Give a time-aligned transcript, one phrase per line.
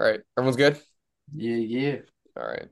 [0.00, 0.20] All right.
[0.38, 0.80] Everyone's good?
[1.36, 1.96] Yeah, yeah.
[2.34, 2.68] All right.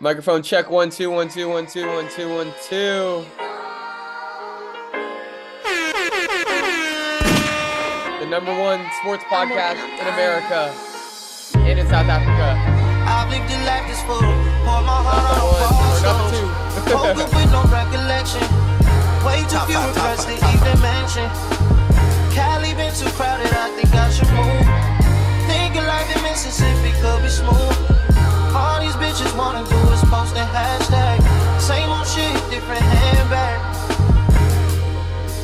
[0.00, 3.24] Microphone check one two one two one two one two one two.
[8.20, 10.76] The number one sports podcast in America
[11.56, 12.60] and in South Africa.
[13.08, 14.20] I've lived a life that's full.
[14.20, 16.92] Pour my heart on one or false number two.
[16.92, 18.44] Woke up with no recollection.
[19.24, 21.28] Way too few regrets to even mention.
[22.36, 24.97] Cali been too crowded, I think I should move.
[26.18, 27.78] Thinking like the Mississippi could be smooth.
[28.54, 31.20] All these bitches wanna do is post a hashtag.
[31.60, 33.60] Same old shit, different handbag.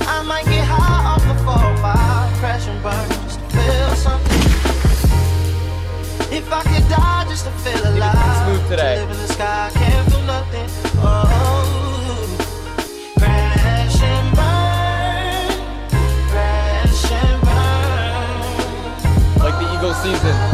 [0.06, 4.42] I might get high off the 4-5, crash and burn just to feel something.
[6.32, 8.96] If I could die just to feel alive, smooth today.
[8.96, 10.68] To live in the sky, can't feel nothing.
[10.98, 12.36] Oh,
[13.18, 15.52] crash and burn,
[16.30, 18.38] crash and burn.
[19.38, 20.53] Like the Eagles season.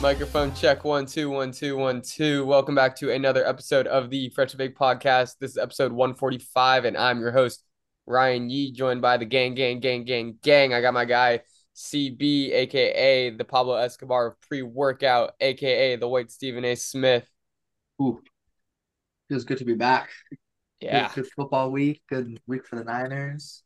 [0.00, 2.46] Microphone check one two one two one two.
[2.46, 5.36] Welcome back to another episode of the Fresh Bake podcast.
[5.38, 7.62] This is episode 145, and I'm your host,
[8.06, 10.72] Ryan Yee, joined by the gang, gang, gang, gang, gang.
[10.72, 11.40] I got my guy
[11.76, 16.76] CB, aka the Pablo Escobar of pre-workout, aka the White Stephen A.
[16.76, 17.28] Smith.
[18.00, 18.22] Ooh.
[19.28, 20.08] Feels good to be back.
[20.80, 22.02] Yeah, Good, good football week.
[22.08, 23.62] Good week for the Niners.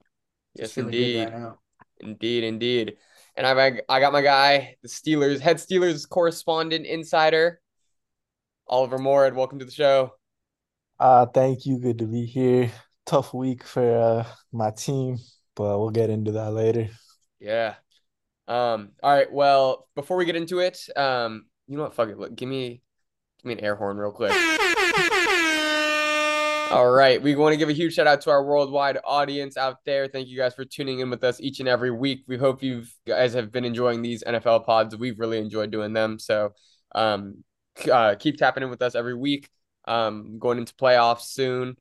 [0.56, 1.30] yes, indeed.
[1.32, 1.52] right.
[2.00, 2.96] Indeed, indeed.
[3.36, 7.60] And I I got my guy, the Steelers head Steelers correspondent insider,
[8.68, 9.34] Oliver Morid.
[9.34, 10.12] Welcome to the show.
[11.00, 11.78] Uh, thank you.
[11.78, 12.70] Good to be here.
[13.06, 15.18] Tough week for uh, my team,
[15.56, 16.88] but we'll get into that later.
[17.40, 17.74] Yeah.
[18.46, 18.90] Um.
[19.02, 19.32] All right.
[19.32, 21.94] Well, before we get into it, um, you know what?
[21.94, 22.18] Fuck it.
[22.18, 22.82] Look, give me,
[23.42, 24.32] give me an air horn real quick.
[26.74, 27.22] All right.
[27.22, 30.08] We want to give a huge shout out to our worldwide audience out there.
[30.08, 32.24] Thank you guys for tuning in with us each and every week.
[32.26, 34.96] We hope you guys have been enjoying these NFL pods.
[34.96, 36.18] We've really enjoyed doing them.
[36.18, 36.52] So,
[36.92, 37.44] um,
[37.90, 39.48] uh, keep tapping in with us every week.
[39.86, 41.76] Um, going into playoffs soon.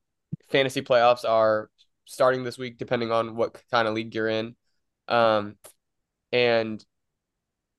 [0.52, 1.72] Fantasy playoffs are
[2.06, 4.56] starting this week, depending on what kind of league you're in.
[5.08, 5.56] Um,
[6.32, 6.86] and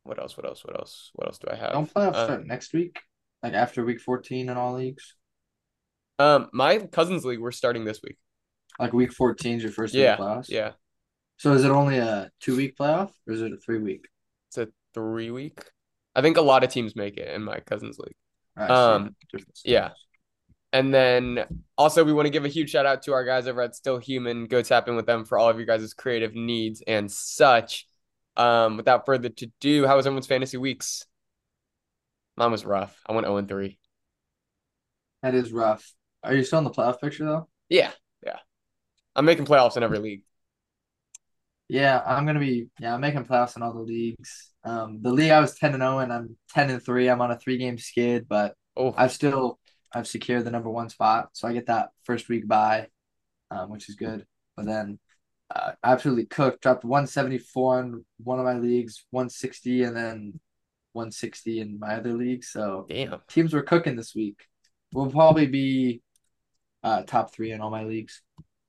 [0.02, 0.36] what else?
[0.36, 0.64] What else?
[0.64, 1.10] What else?
[1.14, 1.74] What else do I have?
[1.74, 2.98] Don't playoffs Uh, start next week?
[3.40, 5.14] Like after week 14 in all leagues?
[6.18, 8.16] Um, my cousins league we're starting this week.
[8.78, 10.48] Like week 14 is your first week Yeah, of playoffs?
[10.48, 10.72] yeah.
[11.36, 14.06] So is it only a two week playoff or is it a three week?
[14.48, 15.58] It's a three week.
[16.14, 18.14] I think a lot of teams make it in my cousins league.
[18.56, 18.62] See.
[18.72, 19.90] Um, Different yeah.
[20.72, 21.44] And then
[21.78, 23.98] also we want to give a huge shout out to our guys over at Still
[23.98, 24.46] Human.
[24.46, 27.86] Go tap in with them for all of your guys' creative needs and such.
[28.36, 31.04] Um, without further to do, how was everyone's fantasy weeks?
[32.36, 33.00] Mine was rough.
[33.06, 33.78] I went 0 and 3.
[35.22, 35.94] That is rough.
[36.24, 37.48] Are you still in the playoff picture though?
[37.68, 37.90] Yeah,
[38.24, 38.38] yeah.
[39.14, 40.22] I'm making playoffs in every league.
[41.68, 44.52] Yeah, I'm gonna be yeah, I'm making playoffs in all the leagues.
[44.64, 47.08] Um the league I was 10 and 0 and I'm 10 and 3.
[47.08, 49.58] I'm on a three game skid, but Oh, I've still
[49.94, 52.88] I've secured the number one spot, so I get that first week bye,
[53.50, 54.26] um, which is good.
[54.56, 54.98] But then
[55.54, 56.62] uh, absolutely cooked.
[56.62, 60.40] Dropped 174 in one of my leagues, 160, and then
[60.92, 62.44] 160 in my other league.
[62.44, 63.20] So damn.
[63.28, 64.40] teams were cooking this week.
[64.92, 66.02] We'll probably be
[66.84, 68.22] uh, top three in all my leagues.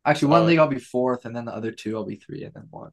[0.04, 2.54] Actually, one league I'll be fourth, and then the other two I'll be three, and
[2.54, 2.92] then one.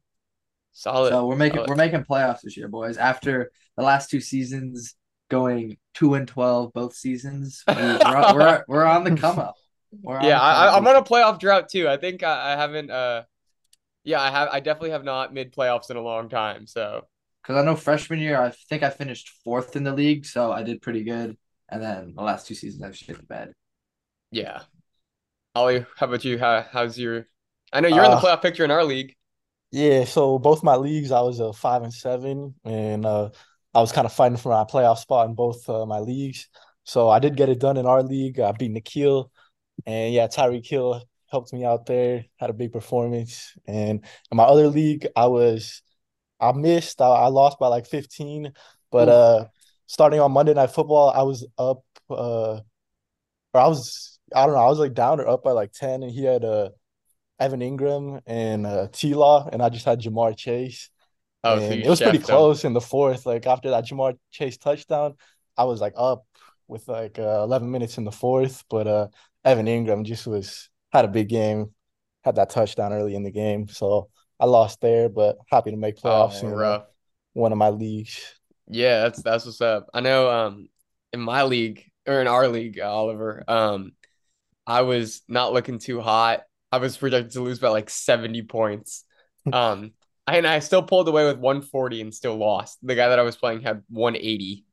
[0.73, 1.09] Solid.
[1.11, 1.69] So we're making Solid.
[1.69, 2.97] we're making playoffs this year, boys.
[2.97, 4.95] After the last two seasons
[5.29, 9.55] going two and twelve both seasons, we, we're, we're we're on the come up.
[10.01, 10.77] We're Yeah, I, come I- up.
[10.77, 11.87] I'm on a playoff drought too.
[11.87, 12.89] I think I, I haven't.
[12.91, 13.23] Uh,
[14.03, 14.49] yeah, I have.
[14.51, 16.65] I definitely have not made playoffs in a long time.
[16.67, 17.05] So
[17.43, 20.63] because I know freshman year I think I finished fourth in the league, so I
[20.63, 21.37] did pretty good.
[21.69, 23.53] And then the last two seasons I've shit the bed.
[24.31, 24.61] yeah.
[25.55, 26.37] Ollie, how about you?
[26.37, 27.27] How, how's your?
[27.71, 29.15] I know you're in the Uh, playoff picture in our league.
[29.71, 33.31] Yeah, so both my leagues, I was a five and seven, and uh,
[33.73, 36.47] I was kind of fighting for my playoff spot in both uh, my leagues.
[36.83, 38.39] So I did get it done in our league.
[38.39, 39.31] I beat Nikhil,
[39.85, 42.25] and yeah, Tyreek Hill helped me out there.
[42.37, 45.81] Had a big performance, and in my other league, I was
[46.39, 47.01] I missed.
[47.01, 48.53] I, I lost by like fifteen,
[48.91, 49.09] but Ooh.
[49.09, 49.47] uh,
[49.87, 51.83] starting on Monday Night Football, I was up.
[52.09, 52.61] Uh,
[53.53, 54.61] or I was I don't know.
[54.61, 56.69] I was like down or up by like ten, and he had uh
[57.39, 60.89] Evan Engram and uh, T Law, and I just had Ja'Marr Chase.
[61.43, 63.25] Oh, so it was pretty close in the fourth.
[63.25, 65.15] Like after that Ja'Marr Chase touchdown,
[65.57, 66.25] I was like up
[66.67, 69.07] with like uh, 11 minutes in the fourth, but uh,
[69.43, 71.73] Evan Engram just was had a big game,
[72.23, 74.09] had that touchdown early in the game, so
[74.39, 76.85] I lost there, but happy to make playoffs Oh, in rough.
[77.33, 78.21] one of my leagues.
[78.69, 79.89] Yeah, that's that's what's up.
[79.93, 80.29] I know.
[80.29, 80.69] Um,
[81.11, 83.43] in my league or in our league, Oliver.
[83.47, 83.91] Um,
[84.65, 86.41] I was not looking too hot.
[86.71, 89.05] I was projected to lose by like 70 points.
[89.51, 89.93] Um,
[90.27, 92.79] and I still pulled away with 140 and still lost.
[92.81, 94.65] The guy that I was playing had 180.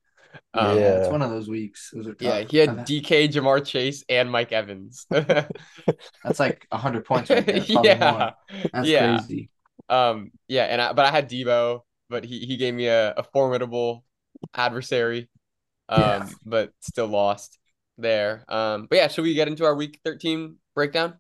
[0.55, 1.91] Um, yeah, it's one of those weeks.
[1.93, 2.21] Those are tough.
[2.21, 5.07] yeah, he had DK, Ja'Marr Chase, and Mike Evans.
[5.11, 7.65] That's like hundred points right there.
[7.69, 7.97] Yeah.
[7.99, 8.35] more.
[8.73, 8.93] That's Yeah.
[8.93, 9.51] crazy.
[9.89, 13.23] Um, yeah, and I but I had Deebo, but he he gave me a, a
[13.25, 14.05] formidable
[14.55, 15.29] adversary.
[15.91, 16.29] Um, Yeah.
[16.47, 17.60] but still lost
[18.01, 18.45] there.
[18.49, 21.19] Um, but yeah, should we get into our week 13 breakdown?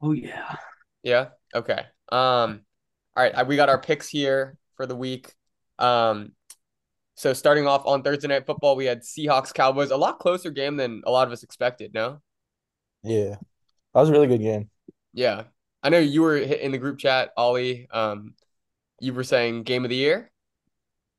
[0.00, 0.56] Oh yeah.
[1.02, 1.28] Yeah.
[1.54, 1.80] Okay.
[2.10, 2.62] Um,
[3.16, 3.46] all right.
[3.46, 5.34] We got our picks here for the week.
[5.78, 6.32] Um,
[7.14, 10.76] so starting off on Thursday night football, we had Seahawks Cowboys, a lot closer game
[10.76, 11.92] than a lot of us expected.
[11.94, 12.20] No.
[13.02, 13.36] Yeah.
[13.94, 14.70] That was a really good game.
[15.12, 15.44] Yeah.
[15.82, 17.88] I know you were in the group chat, Ollie.
[17.90, 18.34] Um,
[19.00, 20.30] you were saying game of the year.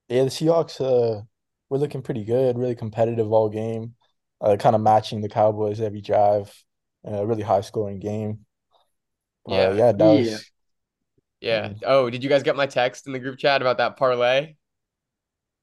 [0.10, 1.24] Yeah, the Seahawks uh
[1.70, 3.96] were looking pretty good, really competitive all game.
[4.42, 6.54] Uh kind of matching the Cowboys every drive.
[7.06, 8.46] A really high scoring game.
[9.46, 9.74] But, Yeah.
[9.74, 10.12] yeah, that Yeah.
[10.32, 10.52] was
[11.42, 11.74] Yeah.
[11.86, 14.56] Oh, did you guys get my text in the group chat about that parlay?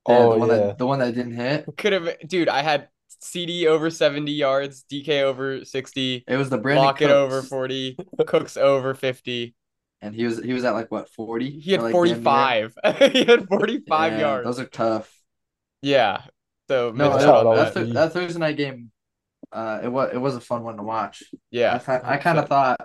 [0.09, 0.57] Yeah, Oh, the one yeah.
[0.57, 1.69] that the one that didn't hit.
[1.77, 2.49] Could have, dude.
[2.49, 2.89] I had
[3.23, 7.97] CeeDee over 70 yards, DK over 60, It was the Brandon Lockett over 40,
[8.27, 9.55] Cooks over 50.
[10.03, 11.59] and he was he was at like what forty?
[11.61, 12.75] He had like, 45.
[13.13, 14.45] he had 45 Yeah, yards.
[14.45, 15.13] Those are tough.
[15.83, 16.23] Yeah.
[16.69, 17.75] So No, missed that's out how on it that, that.
[17.75, 17.93] that, be.
[17.95, 18.91] that Thursday night game,
[19.53, 21.23] uh, it was it was a fun one to watch.
[21.51, 21.81] Yeah.
[21.87, 22.81] I, I kind of thought,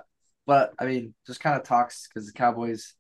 [0.46, 2.96] but I mean, just kind of talks because the Cowboys,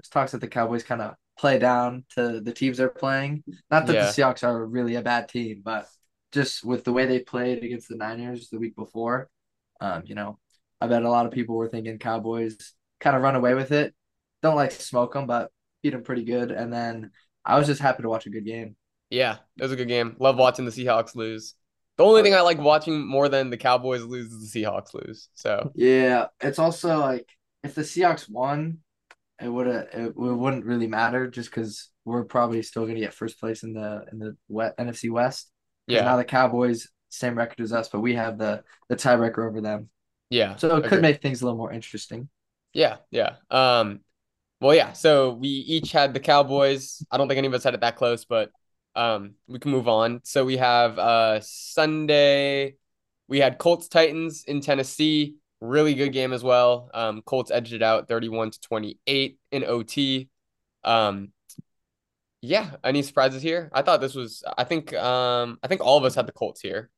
[0.00, 3.44] just talks that the Cowboys kind of play down to the teams they're playing.
[3.70, 4.06] Not that Yeah.
[4.12, 5.86] the Seahawks are really a bad team, but
[6.32, 9.28] just with the way they played against the Niners the week before,
[9.80, 10.38] um, you know,
[10.80, 13.94] I bet a lot of people were thinking Cowboys kind of run away with it.
[14.42, 15.50] Don't like smoke them, but
[15.82, 16.50] beat them pretty good.
[16.50, 17.10] And then
[17.44, 18.76] I was just happy to watch a good game.
[19.10, 19.36] Yeah.
[19.58, 20.16] It was a good game.
[20.18, 21.54] Love watching the Seahawks lose.
[21.96, 25.28] The only thing I like watching more than the Cowboys lose is the Seahawks lose.
[25.34, 27.28] So Yeah, it's also like
[27.62, 28.78] if the Seahawks won,
[29.40, 33.38] it would have it wouldn't really matter just because we're probably still gonna get first
[33.38, 35.50] place in the in the West, NFC West.
[35.86, 36.02] yeah.
[36.02, 39.88] Now the Cowboys same record as us, but we have the the tiebreaker over them,
[40.30, 40.56] Yeah.
[40.56, 42.28] so it could make things a little more interesting.
[42.72, 43.36] Yeah, yeah.
[43.50, 44.00] Um,
[44.60, 44.92] well, yeah.
[44.94, 47.04] So we each had the Cowboys.
[47.10, 48.50] I don't think any of us had it that close, but
[48.96, 50.20] um, we can move on.
[50.24, 52.76] So we have uh Sunday.
[53.28, 55.36] We had Colts Titans in Tennessee.
[55.60, 56.90] Really good game as well.
[56.94, 60.28] Um, Colts edged it out 31 to 28 in OT.
[60.84, 61.32] Um,
[62.40, 62.76] yeah.
[62.84, 63.70] Any surprises here?
[63.72, 64.42] I thought this was.
[64.56, 64.92] I think.
[64.94, 66.90] Um, I think all of us had the Colts here.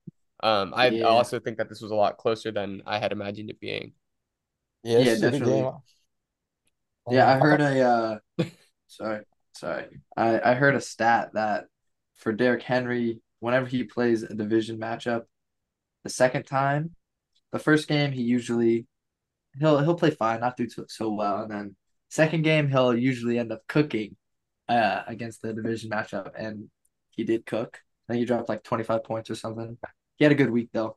[0.43, 1.05] Um, I Yeah.
[1.05, 3.93] also think that this was a lot closer than I had imagined it being.
[4.83, 5.45] Yeah, Yeah, this is a good definitely.
[5.45, 5.83] game.
[7.09, 8.19] Yeah, I heard a uh,
[8.89, 9.89] sorry, sorry.
[10.17, 11.67] I I heard a stat that
[12.17, 15.25] for Derrick Henry, whenever he plays a division matchup,
[16.03, 16.95] the second time,
[17.53, 18.87] the first game he usually
[19.59, 21.77] he'll he'll play fine, not do so, well, and then
[22.09, 24.17] second game he'll usually end up cooking
[24.69, 26.69] uh against the division matchup, and
[27.11, 27.81] he did cook.
[28.09, 29.77] I think he dropped like 25 points or something.
[30.17, 30.97] He had a good week though.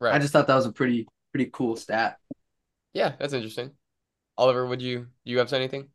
[0.00, 0.14] Right.
[0.14, 2.18] I just thought that was a pretty pretty cool stat.
[2.92, 3.72] Yeah, that's interesting.
[4.36, 5.88] Oliver, would you do you have said anything?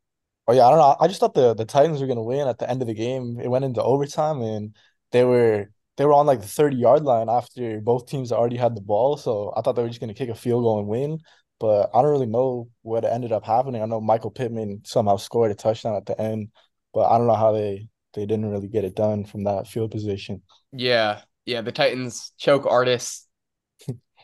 [0.48, 0.95] Oh yeah, I don't know.
[1.00, 3.40] I just thought the the Titans were gonna win at the end of the game.
[3.40, 4.75] It went into overtime and
[5.12, 8.75] they were they were on like the 30 yard line after both teams already had
[8.75, 9.16] the ball.
[9.18, 11.19] So I thought they were just gonna kick a field goal and win.
[11.59, 13.81] But I don't really know what ended up happening.
[13.81, 16.50] I know Michael Pittman somehow scored a touchdown at the end,
[16.94, 19.92] but I don't know how they they didn't really get it done from that field
[19.92, 20.42] position.
[20.73, 23.28] Yeah, yeah, the Titans choke artists.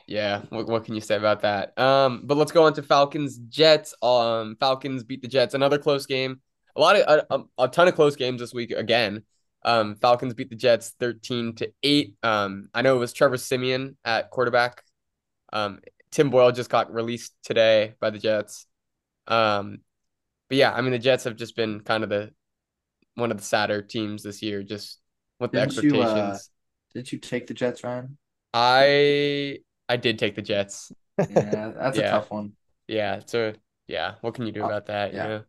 [0.09, 1.77] Yeah, what what can you say about that?
[1.77, 3.93] Um, but let's go on to Falcons Jets.
[4.01, 5.53] Um, Falcons beat the Jets.
[5.53, 6.41] Another close game.
[6.75, 9.21] A lot of a, a, a ton of close games this week again.
[9.63, 12.15] Um, Falcons beat the Jets 13 to 8.
[12.23, 14.81] Um, I know it was Trevor Siemian at quarterback.
[15.53, 18.65] Um, Tim Boyle just got released today by the Jets.
[19.27, 19.81] Um,
[20.47, 22.31] but yeah, I mean the Jets have just been kind of the
[23.13, 24.97] one of the sadder teams this year, just
[25.39, 26.49] with the Didn't you, uh, expectations.
[26.95, 28.17] Did you take the Jets, Ryan?
[28.55, 29.59] I
[29.89, 30.93] I did take the Jets.
[31.27, 31.99] Yeah, that's Yeah.
[31.99, 32.55] a tough one.
[32.87, 33.53] Yeah, so
[33.87, 35.13] yeah, what can you do Uh, about that?
[35.13, 35.21] yeah.
[35.21, 35.45] You know?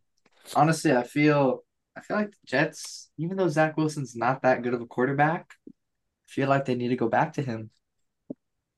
[0.55, 1.65] Honestly, I feel
[1.97, 5.55] I feel like the Jets, even though Zach Wilson's not that good of a quarterback,
[5.69, 5.73] I
[6.33, 7.71] feel like they need to go back to him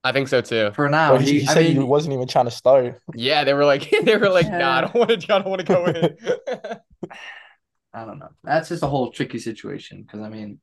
[0.05, 0.73] I think so too.
[0.73, 1.17] for now.
[1.17, 3.01] But he, He, he I said he wasn't even trying to start.
[3.15, 5.61] Yeah, they were like they were like, nah, I don't want to I don't want
[5.61, 6.17] to go in.
[7.95, 8.31] I don't know.
[8.45, 10.61] That's just a whole tricky situation because I mean,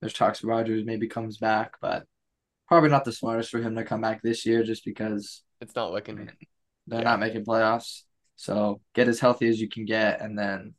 [0.00, 2.06] there's talks Rodgers maybe comes back, but
[2.70, 5.92] probably not the smartest for him to come back this year just because it's not
[5.92, 6.30] looking
[6.86, 7.04] they're Yeah.
[7.04, 8.02] not making playoffs.
[8.36, 10.74] So get as healthy as you can get, and then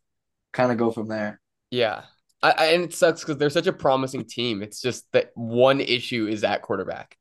[0.54, 1.40] kind of go from there.
[1.70, 2.04] yeah.
[2.44, 4.64] I, I and it sucks because they're such a promising team.
[4.64, 7.16] It's just that one issue is at quarterback.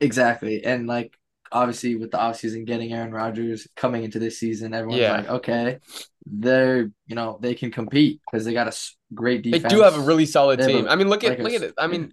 [0.00, 0.64] Exactly.
[0.64, 1.12] And like
[1.50, 5.16] obviously with the offseason getting Aaron Rodgers coming into this season, everyone's Yeah.
[5.16, 5.78] like, okay,
[6.26, 8.76] they're you know they can compete because they got a
[9.12, 9.64] great defense.
[9.64, 10.86] They do have a really solid They team.
[10.88, 11.74] I mean, look at like a look at it.
[11.76, 12.12] I mean,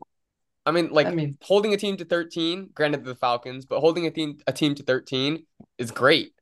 [0.66, 4.06] I mean, like I mean, holding a team to 13, granted the Falcons, but holding
[4.06, 5.46] a team a team to 13
[5.78, 6.34] is great.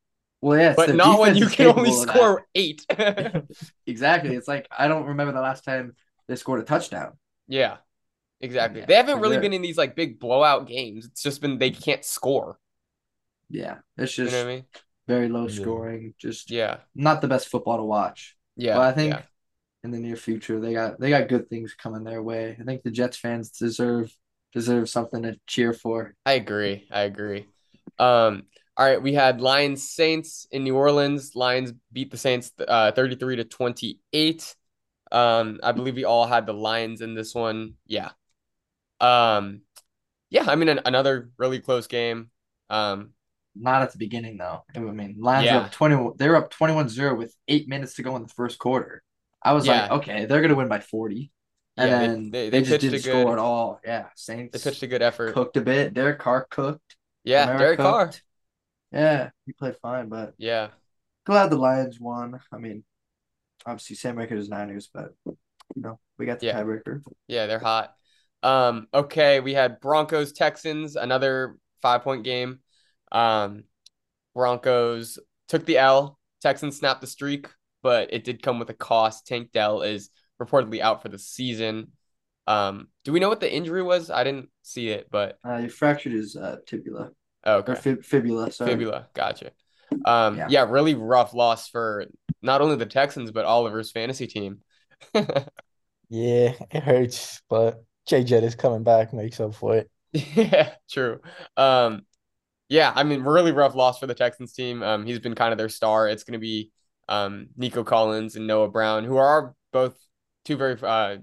[0.41, 2.13] well, yeah, But not when you can only capable of that.
[2.13, 2.85] score eight.
[3.85, 4.35] Exactly.
[4.35, 5.95] It's like I don't remember the last time
[6.27, 7.17] they scored a touchdown.
[7.47, 7.77] yeah,
[8.41, 8.81] exactly.
[8.81, 9.41] Yeah, They haven't really sure.
[9.41, 11.05] been in these like big blowout games.
[11.05, 12.59] It's just been they can't score.
[13.49, 14.65] Yeah, it's You just know what I mean?
[15.07, 15.55] very low Yeah.
[15.61, 16.13] scoring.
[16.17, 18.37] Just Yeah, not the best football to watch.
[18.55, 18.75] yeah.
[18.75, 19.21] but I think yeah.
[19.83, 22.57] In the near future they got they got good things coming their way.
[22.59, 24.13] I think the Jets fans deserve
[24.53, 26.15] deserve something to cheer for.
[26.25, 26.87] I agree.
[26.91, 27.45] I agree.
[27.97, 28.43] Um,
[28.75, 31.35] all right, we had Lions Saints in New Orleans.
[31.35, 34.55] Lions beat the Saints uh 33 to 28.
[35.11, 37.73] Um, I believe we all had the Lions in this one.
[37.87, 38.11] Yeah.
[38.99, 39.61] Um,
[40.29, 42.29] yeah, I mean an, another really close game.
[42.69, 43.11] Um,
[43.55, 44.63] Not at the beginning though.
[44.75, 45.59] I mean, Lions Yeah.
[45.59, 48.59] were up 20 they were up 21-0 with 8 minutes to go in the first
[48.59, 49.03] quarter.
[49.41, 51.31] I was like, okay, they're going to win by 40.
[51.77, 53.79] And Yeah, they- then they- they, they just didn't a good- score at all.
[53.85, 55.33] Yeah, Saints they pitched a good effort.
[55.33, 55.93] cooked a bit.
[55.93, 56.95] Derek Carr cooked.
[57.23, 58.11] Yeah, Derek Carr.
[58.91, 60.69] Yeah, he played fine, but Yeah.
[61.25, 62.39] glad the Lions won.
[62.51, 62.83] I mean,
[63.65, 65.37] obviously same record as Niners, but you
[65.83, 66.61] know, we got the Yeah.
[66.61, 67.01] tiebreaker.
[67.27, 67.95] Yeah, they're hot.
[68.41, 72.59] Um, okay, we had Broncos Texans, another five point game.
[73.11, 73.65] Um,
[74.33, 76.19] Broncos took the L.
[76.41, 77.47] Texans snapped the streak,
[77.81, 79.27] but it did come with a cost.
[79.27, 80.09] Tank Dell is
[80.41, 81.91] reportedly out for the season.
[82.47, 84.09] Um, do we know what the injury was?
[84.09, 87.11] I didn't see it, but Uh, he fractured his uh, tibula
[87.45, 88.51] oh, or fib- fibula.
[88.51, 88.71] Sorry.
[88.71, 89.51] Fibula, gotcha.
[90.05, 90.47] Um, Yeah.
[90.49, 92.05] yeah, really rough loss for
[92.41, 94.59] not only the Texans but Oliver's fantasy team.
[96.09, 99.89] Yeah, it hurts, but Jay Jet is coming back, makes up for it.
[100.11, 101.19] Yeah, true.
[101.55, 102.05] Um,
[102.67, 104.81] yeah, I mean, really rough loss for the Texans team.
[104.83, 106.07] Um, he's been kind of their star.
[106.07, 106.71] It's going to be
[107.09, 109.97] um Nico Collins and Noah Brown, who are both
[110.45, 111.17] two very uh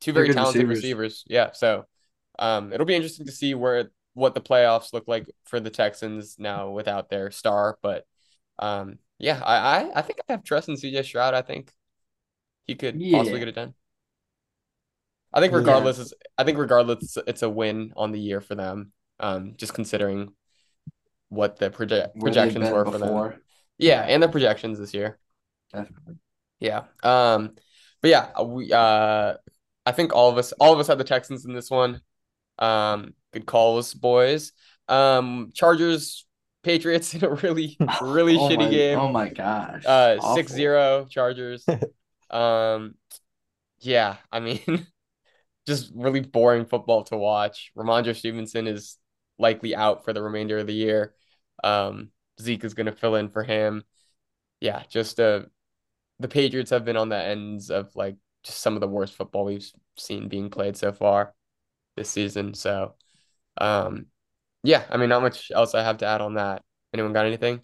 [0.00, 0.76] two very talented receivers.
[0.78, 1.24] receivers.
[1.28, 1.86] Yeah, so
[2.38, 6.36] um, it'll be interesting to see where what the playoffs look like for the Texans
[6.38, 7.78] now without their star.
[7.82, 8.04] But
[8.58, 11.34] um, yeah, I I, I think I have trust in CJ Stroud.
[11.34, 11.72] I think
[12.66, 13.74] he could possibly get it done.
[15.32, 15.58] I think Yeah.
[15.58, 18.92] regardless, is I think regardless, it's a win on the year for them.
[19.18, 20.32] Um, just considering
[21.28, 23.34] what the project projections been were for them.
[23.78, 25.18] Yeah, and the projections this year.
[25.72, 26.16] Definitely.
[26.58, 26.84] Yeah.
[27.02, 27.52] Um,
[28.02, 29.34] but yeah, we uh,
[29.86, 32.00] I think all of us, all of us had the Texans in this one.
[32.58, 34.52] Um, good calls, boys.
[34.88, 36.26] Um, Chargers,
[36.62, 38.98] Patriots in a really, really Oh shitty my- game.
[38.98, 39.84] Oh my gosh.
[39.86, 40.34] Uh, Awful.
[40.36, 41.64] six zero Chargers.
[42.30, 42.94] Um,
[43.80, 44.86] yeah, I mean,
[45.66, 47.72] just really boring football to watch.
[47.76, 48.98] Rhamondre Stevenson is
[49.36, 51.12] likely out for the remainder of the year.
[51.64, 53.82] Um, Zeke is going to fill in for him.
[54.60, 55.40] Yeah, just uh,
[56.20, 59.44] the Patriots have been on the ends of like just some of the worst football
[59.44, 61.34] we've seen being played so far
[61.96, 62.54] this season.
[62.54, 62.94] So,
[63.58, 64.06] um,
[64.62, 66.62] yeah, I mean, not much else I have to add on that.
[66.92, 67.60] Anyone got anything?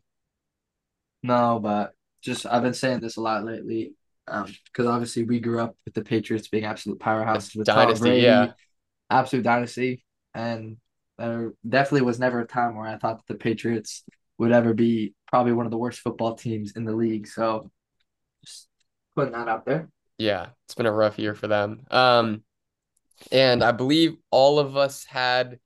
[1.23, 3.93] No, but just I've been saying this a lot lately.
[4.29, 8.03] Um, because obviously we grew up with the Patriots being absolute powerhouses with Tom Dynasty,
[8.03, 8.53] Brady, yeah.
[9.09, 10.79] absolute dynasty, and
[11.17, 14.03] there definitely was never a time where I thought that the Patriots
[14.39, 17.29] would ever be probably one of the worst football teams in the league.
[17.29, 17.71] So
[19.17, 19.89] putting that out there.
[20.19, 21.83] Yeah, it's been a rough year for them.
[21.91, 22.43] Um,
[23.33, 25.59] and I believe all of us had.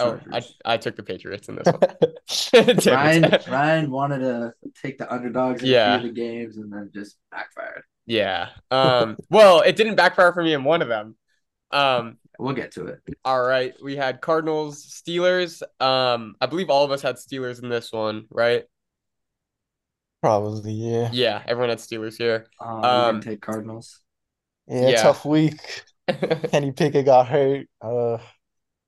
[0.00, 2.76] Oh, I, I took the Patriots in this one.
[2.86, 5.96] Ryan Ryan wanted to take the underdogs in Yeah.
[5.96, 7.82] a few of the games and then just backfired.
[8.06, 8.50] Yeah.
[8.70, 9.16] Um.
[9.28, 11.16] Well, it didn't backfire for me in one of them.
[11.72, 12.18] Um.
[12.38, 13.00] We'll get to it.
[13.24, 13.74] All right.
[13.82, 15.62] We had Cardinals, Steelers.
[15.80, 16.36] Um.
[16.40, 18.64] I believe all of us had Steelers in this one, right?
[20.20, 21.10] Probably, yeah.
[21.12, 21.42] Yeah.
[21.46, 22.46] Everyone had Steelers here.
[22.60, 24.00] Um, Um, take Cardinals.
[24.66, 25.02] Yeah, Yeah.
[25.02, 25.84] tough week.
[26.50, 27.66] Kenny Pickett got hurt.
[27.80, 28.18] Uh,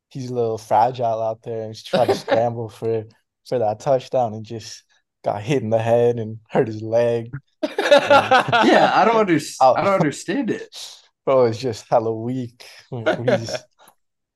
[0.08, 3.04] he's a little fragile out there, and he's trying to scramble for
[3.48, 4.84] for that touchdown, and just
[5.24, 7.30] got hit in the head and hurt his leg.
[7.62, 9.78] Yeah, I don't understand.
[9.78, 10.76] I don't understand it.
[11.24, 12.64] Bro, it's just hella weak.
[12.90, 13.64] He's just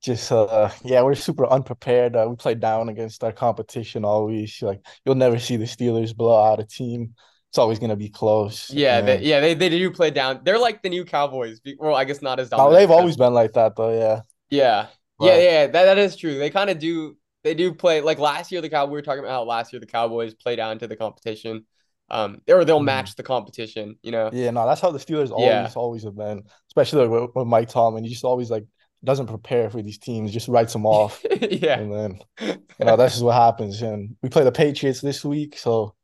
[0.08, 2.16] uh, yeah, we're super unprepared.
[2.16, 4.60] Uh, we play down against our competition always.
[4.62, 7.14] Like you'll never see the Steelers blow out a team.
[7.50, 8.70] It's always gonna be close.
[8.70, 10.40] Yeah, they, yeah, they, they do play down.
[10.44, 11.60] They're like the new Cowboys.
[11.78, 12.80] Well, I guess not as Oh, dominant.
[12.80, 13.96] they've always been like that though.
[13.96, 14.20] Yeah.
[14.50, 14.86] Yeah.
[15.18, 16.38] But- Yeah, yeah, that, that is true.
[16.38, 19.20] They kind of do they do play like last year the Cow we were talking
[19.20, 21.64] about how last year the Cowboys play down to the competition.
[22.10, 22.84] Um or they'll Mhm.
[22.86, 24.30] match the competition, you know.
[24.32, 25.58] Yeah, no, that's how the Steelers Yeah.
[25.60, 28.04] always, always have been, especially like with, with Mike Tomlin.
[28.04, 28.64] He just always like
[29.04, 31.78] doesn't prepare for these teams, just writes them off, yeah.
[31.78, 33.82] and then you know that's just what happens.
[33.82, 35.94] And we play the Patriots this week, so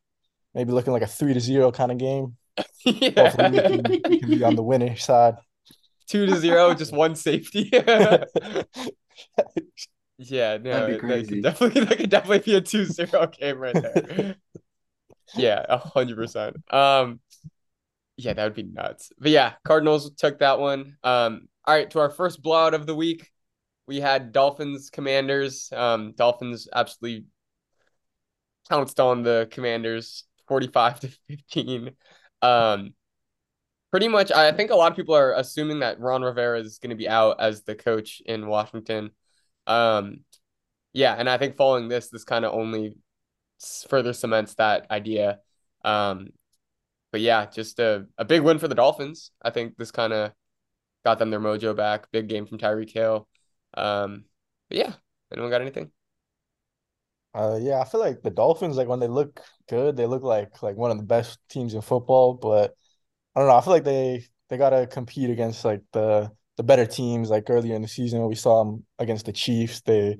[0.53, 2.37] maybe looking like a three to zero kind of game.
[2.85, 5.35] Hopefully, we can, we can be on the winning side.
[6.07, 7.69] Two to zero, just one safety.
[10.23, 13.73] Yeah, no, That'd be that could definitely that could definitely be a 2-0 game right
[13.73, 14.35] there.
[15.35, 16.57] Yeah, a hundred percent.
[16.71, 17.19] Um,
[18.17, 19.11] yeah, that would be nuts.
[19.17, 20.97] But yeah, Cardinals took that one.
[21.03, 23.29] Um, all right, to our first blowout of the week,
[23.87, 25.71] we had Dolphins Commanders.
[25.71, 27.25] Um, Dolphins absolutely
[28.69, 31.91] pounced on the Commanders, forty-five to fifteen.
[32.41, 32.93] Um,
[33.91, 36.91] pretty much, I think a lot of people are assuming that Ron Rivera is going
[36.91, 39.11] to be out as the coach in Washington.
[39.67, 40.21] Um,
[40.93, 42.97] yeah, and I think following this, this kind of only
[43.87, 45.39] further cements that idea.
[45.83, 46.29] Um,
[47.11, 49.31] but yeah, just a, a big win for the Dolphins.
[49.41, 50.31] I think this kind of
[51.03, 52.11] got them their mojo back.
[52.11, 53.27] Big game from Tyreek Hill.
[53.75, 54.25] Um,
[54.69, 54.93] but yeah,
[55.31, 55.91] anyone got anything?
[57.33, 60.61] Uh, yeah, I feel like the Dolphins, like when they look good, they look like
[60.61, 62.33] like one of the best teams in football.
[62.33, 62.75] But
[63.35, 63.55] I don't know.
[63.55, 67.29] I feel like they they gotta compete against like the the better teams.
[67.29, 70.17] Like earlier in the season, when we saw them against the Chiefs, they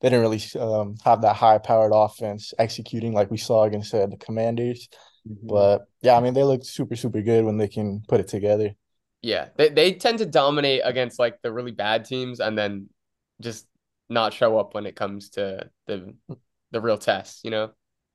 [0.00, 4.06] they didn't really um, have that high powered offense executing like we saw against uh,
[4.06, 4.88] the Commanders.
[5.26, 8.74] But yeah, I mean they look super super good when they can put it together.
[9.24, 12.90] Yeah, they they tend to dominate against like the really bad teams and then
[13.40, 13.66] just
[14.10, 16.14] not show up when it comes to the
[16.70, 17.72] the real tests, you know?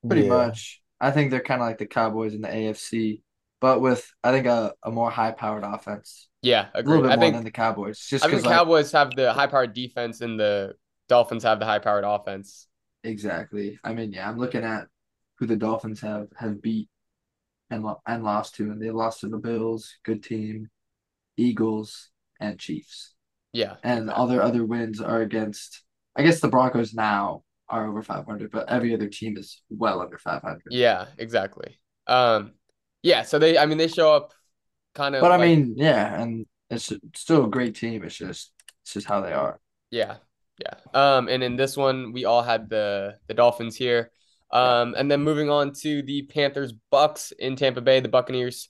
[0.07, 0.29] Pretty Yeah.
[0.29, 0.81] much.
[0.99, 3.23] I think they're kind of like the Cowboys in the AFC,
[3.59, 6.27] but with I think a, a more high powered offense.
[6.41, 6.97] Yeah, agree.
[6.97, 7.99] A little bit I more think than the Cowboys.
[7.99, 10.75] Just I think the like Cowboys have the high powered defense and the
[11.07, 12.67] Dolphins have the high powered offense.
[13.03, 13.79] exactly.
[13.83, 14.87] I mean, yeah, I'm looking at
[15.37, 16.89] who the Dolphins have have beat
[17.69, 20.69] and lo- and lost to, and they lost to the Bills, good team,
[21.39, 23.13] Eagles, and Chiefs.
[23.53, 23.75] Yeah.
[23.83, 25.83] And all their other wins are against
[26.15, 30.17] I guess the Broncos now are over 500, but every other team is well under
[30.17, 30.63] 500.
[30.69, 31.79] Yeah, exactly.
[32.07, 32.53] Um,
[33.03, 34.33] yeah, so they, I mean, they show up
[34.95, 38.03] kind of But I mean, yeah, and it's still a great team.
[38.03, 39.59] It's just it's just how they are.
[39.91, 40.17] yeah,
[40.59, 40.73] yeah.
[40.93, 44.11] Um, and in this one, we all had the the Dolphins here.
[44.51, 48.67] Um, and then moving on to the Panthers Bucks in Tampa Bay, the Buccaneers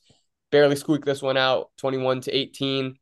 [0.52, 2.96] barely squeaked this one out, 21 to 18.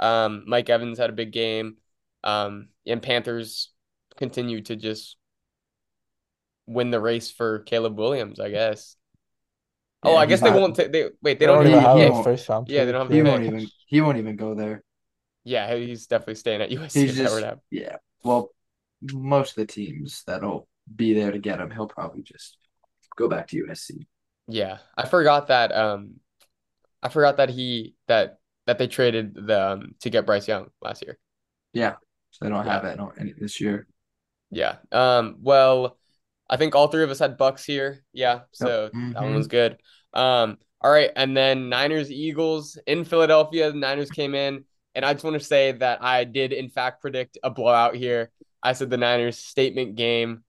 [0.00, 1.76] Um, Mike Evans had a big game.
[2.22, 3.70] Um, and Panthers
[4.16, 5.16] continued to just
[6.66, 8.96] win the race for Caleb Williams, I guess.
[10.02, 10.76] Oh, Yeah, I guess they not- won't.
[10.76, 11.12] ta- they wait.
[11.22, 12.12] They They don't don't even even have have a he a pick.
[12.14, 12.68] won't- first round.
[12.68, 14.82] Yeah, they don't have He won't even he won't even go there.
[15.44, 17.02] Yeah, he's definitely staying at USC.
[17.02, 17.60] He's just were to happen.
[17.70, 17.96] yeah.
[18.22, 18.50] Well,
[19.12, 22.56] most of the teams that'll be there to get him, he'll probably just
[23.16, 24.06] go back to USC.
[24.48, 25.74] Yeah, I forgot that.
[25.74, 26.20] Um,
[27.04, 31.02] I forgot that he that that they traded the um to get Bryce Young last
[31.02, 31.18] year.
[31.74, 31.96] Yeah,
[32.30, 33.08] so they don't have Yeah.
[33.20, 33.86] any this year.
[34.50, 34.76] Yeah.
[34.90, 35.36] Um.
[35.42, 35.98] Well,
[36.48, 38.04] I think all three of us had Bucks here.
[38.12, 38.42] Yeah.
[38.52, 39.36] So that one Mhm.
[39.36, 39.78] was good.
[40.14, 40.58] Um.
[40.80, 43.70] All right, and then Niners Eagles in Philadelphia.
[43.72, 44.64] The Niners came in,
[44.94, 48.30] and I just want to say that I did in fact predict a blowout here.
[48.62, 50.44] I said the Niners statement game.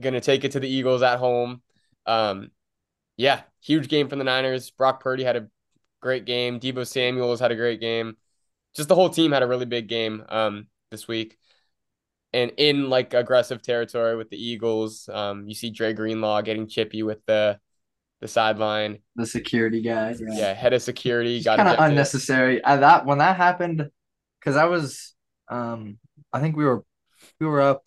[0.00, 1.62] Gonna take it to the Eagles at home.
[2.06, 2.50] Um.
[3.16, 4.70] Yeah, huge game from the Niners.
[4.70, 5.48] Brock Purdy had a
[6.00, 6.60] great game.
[6.60, 8.16] Deebo Samuels had a great game.
[8.74, 11.36] Just the whole team had a really big game um this week.
[12.32, 17.02] And in like aggressive territory with the Eagles, um, you see Dre Greenlaw getting chippy
[17.02, 17.58] with the
[18.20, 18.98] the sideline.
[19.14, 20.14] The security guy.
[20.18, 22.64] Yeah, head of security got kind of unnecessary.
[22.64, 23.90] I that when that happened,
[24.40, 25.14] because I was,
[25.48, 25.98] um,
[26.32, 26.84] I think we were,
[27.40, 27.82] we were up.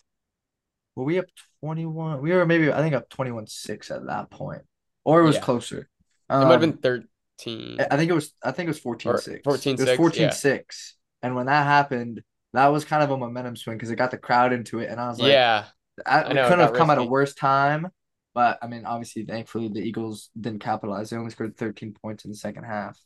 [0.96, 1.26] Were we up
[1.60, 2.20] twenty one?
[2.20, 4.62] We were maybe I think up twenty one six at that point,
[5.04, 5.42] or it was Yeah.
[5.42, 5.78] closer.
[5.78, 5.88] It
[6.34, 7.80] might have Um, been thirteen.
[7.80, 8.32] I think it was.
[8.42, 9.42] I think it was 14-6.
[9.42, 10.94] 14-6, It was 14-6.
[11.22, 14.18] And when that happened, that was kind of a momentum swing because it got the
[14.18, 15.66] crowd into it, and I was like, yeah,
[16.06, 17.88] I, I it know, couldn't have come at a worse time.
[18.34, 21.10] But I mean, obviously, thankfully, the Eagles didn't capitalize.
[21.10, 22.96] They only scored 13 points in the second half.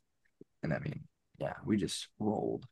[0.63, 1.05] And I mean,
[1.39, 2.67] yeah, we just rolled.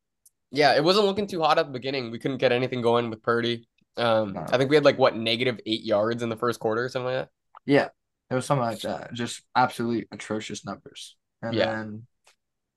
[0.51, 0.75] yeah.
[0.75, 2.11] It wasn't looking too hot at the beginning.
[2.11, 3.67] We couldn't get anything going with Purdy.
[3.97, 4.45] Um, No.
[4.51, 7.07] I think we had like what negative eight yards in the first quarter or something
[7.07, 7.31] like that.
[7.65, 7.89] Yeah,
[8.33, 9.13] it was something like that.
[9.15, 11.17] Just absolutely atrocious numbers.
[11.43, 11.67] And Yeah.
[11.67, 12.07] then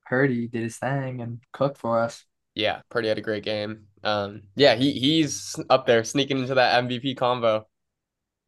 [0.07, 2.25] Purdy did his thing and cooked for us.
[2.53, 3.87] Yeah, Purdy had a great game.
[4.03, 7.67] Um, yeah, he he's up there sneaking into that MVP combo.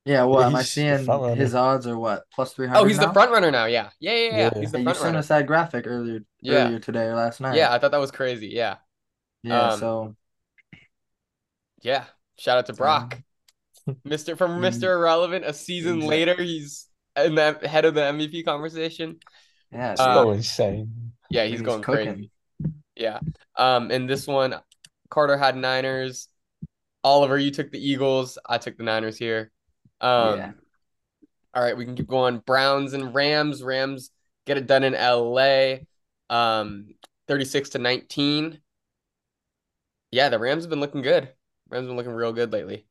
[0.06, 2.80] Yeah, well, Yeah, am I seeing his odds are what plus three hundred?
[2.82, 3.66] Oh, he's the front runner now.
[3.66, 4.50] Yeah, yeah, yeah, yeah.
[4.54, 4.60] Yeah.
[4.62, 6.68] He's the front you front sent us that graphic earlier, Yeah.
[6.68, 7.58] earlier today or last night.
[7.58, 8.48] Yeah, I thought that was crazy.
[8.48, 8.78] Yeah,
[9.44, 9.70] yeah.
[9.72, 10.16] um, so
[11.82, 12.06] yeah.
[12.38, 13.20] Shout out to Brock,
[14.04, 14.62] Mister from.
[14.62, 15.46] Mister Irrelevant.
[15.46, 16.08] A season Exactly.
[16.08, 16.88] later, he's
[17.18, 19.20] in the head of the MVP conversation.
[19.72, 21.12] yeah, Uh, so So insane.
[21.30, 22.14] Yeah, he's he's going cooking.
[22.14, 22.32] crazy.
[22.96, 23.20] Yeah.
[23.58, 24.56] Um, and this one,
[25.10, 26.30] Carter had Niners.
[27.04, 28.38] Oliver, you took the Eagles.
[28.46, 29.52] I took the Niners here.
[30.02, 30.52] Um, Yeah.
[31.54, 32.40] All right, we can keep going.
[32.40, 33.64] Browns and Rams.
[33.64, 34.12] Rams
[34.46, 35.78] get it done in LA.
[36.30, 36.88] Um,
[37.28, 38.60] 36 to 19.
[40.12, 41.34] Yeah, the Rams have been looking good.
[41.70, 42.87] Rams have been looking real good lately.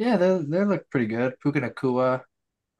[0.00, 1.34] Yeah, they they look pretty good.
[1.42, 2.22] Puka Nacua,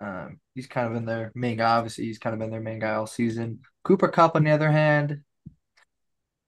[0.00, 1.76] um, he's kind of in their main guy.
[1.76, 3.60] Obviously, he's kind of been their main guy all season.
[3.84, 5.20] Cooper Kupp, on the other hand,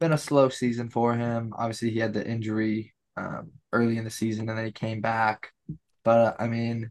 [0.00, 1.52] been a slow season for him.
[1.58, 5.52] Obviously, he had the injury um, early in the season, and then he came back.
[6.04, 6.90] But uh, I mean,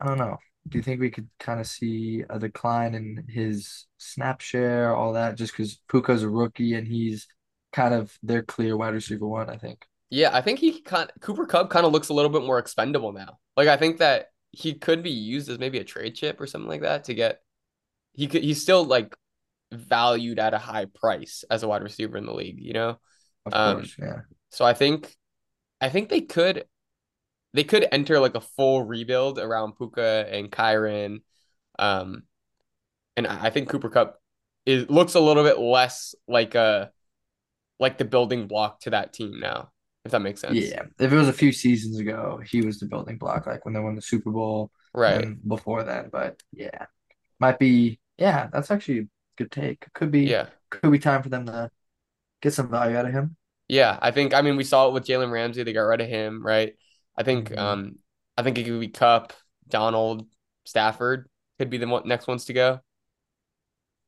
[0.00, 0.38] I don't know.
[0.68, 5.14] Do you think we could kind of see a decline in his snap share, all
[5.14, 7.26] that, just because Puka's a rookie and he's
[7.72, 9.50] kind of their clear wide receiver one?
[9.50, 9.84] I think.
[10.14, 13.12] Yeah, I think he kind Cooper Kupp kind of looks a little bit more expendable
[13.12, 13.38] now.
[13.56, 16.68] Like I think that he could be used as maybe a trade chip or something
[16.68, 17.42] like that to get
[18.14, 19.16] he could he's still like
[19.72, 22.98] valued at a high price as a wide receiver in the league, you know?
[23.46, 24.22] Of Um, course, yeah.
[24.50, 25.16] So I think
[25.80, 26.66] I think they could
[27.54, 31.22] they could enter like a full rebuild around Puka and Kyren.
[31.78, 32.24] Um
[33.16, 34.20] and I I think Cooper Kupp
[34.66, 36.92] is looks a little bit less like a
[37.80, 39.72] like the building block to that team now,
[40.04, 40.56] if that makes sense.
[40.56, 43.74] Yeah, if it was a few seasons ago, he was the building block, like when
[43.74, 45.26] they won the Super Bowl Right.
[45.48, 46.08] before then.
[46.10, 46.86] But yeah,
[47.38, 48.00] might be.
[48.18, 49.04] Yeah, that's actually a
[49.36, 49.86] good take.
[49.94, 50.22] Could be.
[50.22, 50.46] Yeah.
[50.70, 51.70] Could be time for them to
[52.42, 53.36] get some value out of him.
[53.68, 55.62] Yeah, I think I mean we saw it with Jalen Ramsey.
[55.62, 56.76] They got rid of him, right?
[57.16, 57.58] I think Mhm.
[57.58, 57.98] um
[58.36, 59.32] I think it could be Kupp,
[59.68, 60.26] Donald,
[60.64, 62.80] Stafford could be the one, next ones to go.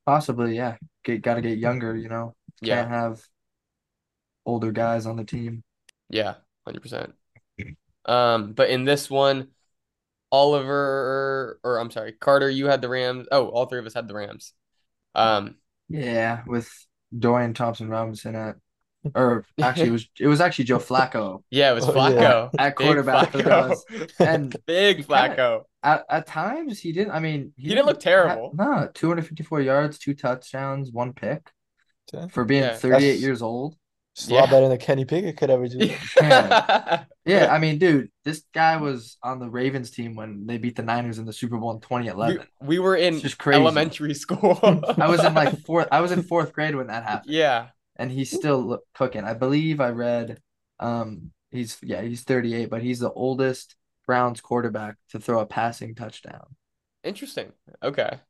[0.04, 0.76] Possibly, yeah.
[1.04, 1.96] Get got to get younger.
[1.96, 2.76] You know, Yeah.
[2.82, 3.22] can't have
[4.46, 5.62] older guys on the team.
[6.10, 6.34] Yeah,
[6.68, 7.12] 100%.
[8.04, 9.48] Um but in this one
[10.32, 13.26] Oliver or I'm sorry, Carter, you had the Rams.
[13.32, 14.52] Oh, all three of us had the Rams.
[15.14, 15.56] Um
[15.88, 16.68] Yeah, with
[17.16, 18.56] Dorian Thompson Robinson at,
[19.14, 22.10] or actually it was it was actually Joe Flacco yeah, it was Oh, yeah.
[22.10, 22.50] Flacco.
[22.58, 23.70] at Big quarterback for Flacco.
[23.72, 23.84] us.
[24.18, 25.62] And Big he kinda- Flacco.
[25.82, 27.12] At at times he didn't.
[27.12, 28.50] I mean, He didn't look terrible.
[28.54, 31.48] No, 254 yards, two touchdowns, one pick
[32.30, 32.74] for being Yeah.
[32.76, 33.76] 38 That's- years old.
[34.16, 35.78] It's a lot better than Kenny Pickett could ever do.
[36.20, 37.04] Yeah.
[37.26, 40.82] Yeah, I mean, dude, this guy was on the Ravens team when they beat the
[40.82, 42.46] Niners in the Super Bowl in We, 2011.
[42.62, 43.60] we were in just crazy.
[43.60, 44.58] elementary school.
[44.62, 45.88] I was in like fourth.
[45.92, 47.68] I was in fourth grade when that happened, Yeah.
[47.96, 49.24] and he's still cooking.
[49.24, 50.40] I believe I read,
[50.80, 53.74] um, he's yeah, he's 38, but he's the oldest
[54.06, 56.46] Browns quarterback to throw a passing touchdown.
[57.04, 57.52] Interesting.
[57.82, 58.20] Okay.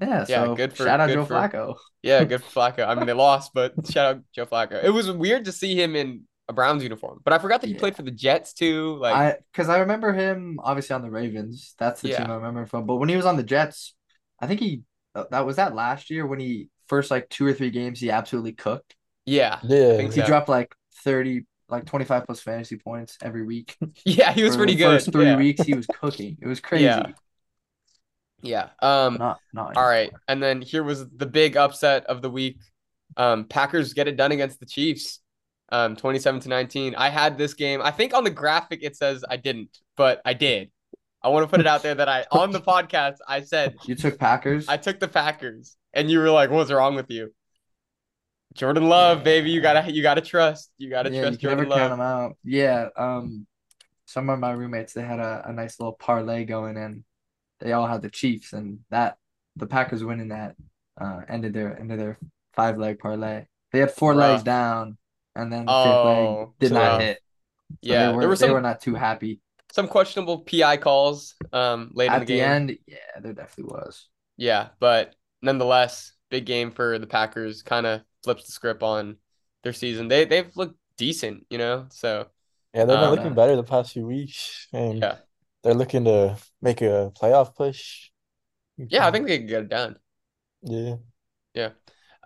[0.00, 1.76] Yeah, Yeah, so good for- shout out Joe for- Flacco.
[2.02, 2.86] Yeah, good for Flacco.
[2.86, 4.82] I mean, they lost, but shout out Joe Flacco.
[4.82, 7.74] It was weird to see him in a Browns uniform, but I forgot that he
[7.74, 7.80] Yeah.
[7.80, 8.96] played for the Jets too.
[9.00, 11.74] Like, I because I remember him obviously on the Ravens.
[11.78, 12.18] That's the Yeah.
[12.18, 12.86] team I remember from.
[12.86, 13.94] But when he was on the Jets,
[14.40, 14.82] I think he
[15.14, 18.10] uh, that was that last year when he first like two or three games he
[18.10, 18.94] absolutely cooked.
[19.26, 19.96] yeah, Yeah.
[19.98, 20.26] think He so.
[20.26, 23.76] dropped like 30 like 25 plus fantasy points every week.
[24.06, 25.02] yeah, he was For pretty the good.
[25.02, 25.36] First three yeah.
[25.36, 26.38] weeks he was cooking.
[26.40, 26.84] It was crazy.
[26.84, 27.12] Yeah.
[28.42, 28.68] Yeah.
[28.80, 29.16] Um.
[29.18, 32.58] Not not All right, and then here was the big upset of the week.
[33.16, 35.20] Um, Packers get it done against the Chiefs.
[35.70, 36.94] Um, 27 to 19.
[36.94, 37.82] I had this game.
[37.82, 40.70] I think on the graphic it says I didn't, but I did.
[41.22, 43.94] I want to put it out there that I on the podcast I said You
[43.94, 44.66] took Packers.
[44.68, 47.34] I took the Packers, and you were like, "What's wrong with you?"
[48.54, 49.24] Jordan Love, Yeah.
[49.24, 50.70] baby, you gotta you gotta trust.
[50.78, 51.98] You gotta yeah, trust you can never Jordan count Love.
[51.98, 52.36] them out.
[52.44, 52.88] Yeah.
[52.96, 53.46] Um,
[54.06, 57.04] some of my roommates they had a, a nice little parlay going, and
[57.60, 59.18] they all had the Chiefs, and that
[59.56, 60.56] the Packers winning that
[61.00, 62.18] uh ended their ended their
[62.54, 63.46] five leg parlay.
[63.72, 64.98] They had four legs down,
[65.36, 66.96] and then the fifth leg Oh, did not rough.
[66.96, 67.20] hit.
[67.82, 69.40] So Yeah, they were, there were they were not too happy.
[69.72, 72.40] some questionable PI calls um late in At the the game.
[72.40, 74.08] end, yeah, there definitely was.
[74.36, 77.62] Yeah, but nonetheless, big game for the Packers.
[77.62, 79.18] Kind of flips the script on
[79.62, 80.08] their season.
[80.08, 81.86] They they've looked decent, you know.
[81.90, 82.28] So
[82.74, 85.18] Yeah, they've been Um, looking better the past few weeks, and yeah,
[85.62, 88.10] they're looking to make a playoff push.
[88.76, 89.96] yeah, I think they can get it done.
[90.62, 90.96] Yeah.
[91.54, 91.70] Yeah.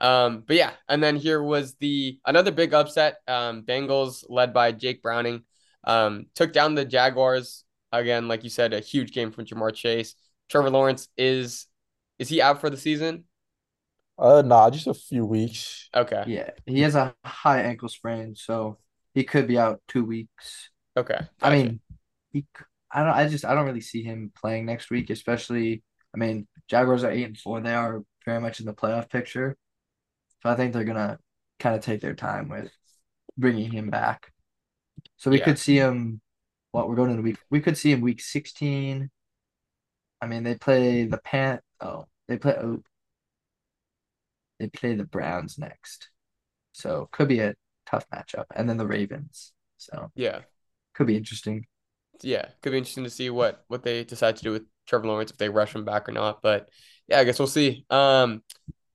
[0.00, 3.18] Um, but yeah, and then here was the another big upset.
[3.28, 5.44] Um, Bengals led by Jake Browning,
[5.84, 8.26] um, took down the Jaguars again.
[8.26, 10.14] Like you said, a huge game from Ja'Marr Chase.
[10.48, 11.66] Trevor Lawrence is
[12.18, 13.24] is he out for the season?
[14.18, 15.88] Uh, nah, just a few weeks.
[15.94, 18.78] Okay, Yeah, he has a high ankle sprain, so
[19.14, 20.70] he could be out two weeks.
[20.96, 21.20] okay.
[21.40, 21.80] I mean,
[22.32, 25.82] he, c- I don't, I just, I don't really see him playing next week, especially.
[26.14, 29.56] I mean, Jaguars are eight and four; they are very much in the playoff picture.
[30.42, 31.18] So I think they're gonna
[31.58, 32.70] kind of take their time with
[33.38, 34.32] bringing him back.
[35.16, 35.44] So we Yeah.
[35.44, 36.20] could see him.
[36.72, 39.10] What we're going into week, we could see him week sixteen.
[40.20, 41.60] I mean, they play the Pan.
[41.80, 42.54] Oh, they play.
[42.56, 42.82] Oh,
[44.58, 46.10] they play the Browns next.
[46.72, 47.54] So could be a
[47.86, 48.46] tough matchup.
[48.54, 49.52] And then the Ravens.
[49.78, 50.42] So Yeah.
[50.94, 51.66] could be interesting.
[52.22, 52.46] Yeah.
[52.62, 55.38] Could be interesting to see what what they decide to do with Trevor Lawrence if
[55.38, 56.42] they rush him back or not.
[56.42, 56.68] But
[57.08, 57.84] yeah, I guess we'll see.
[57.90, 58.42] Um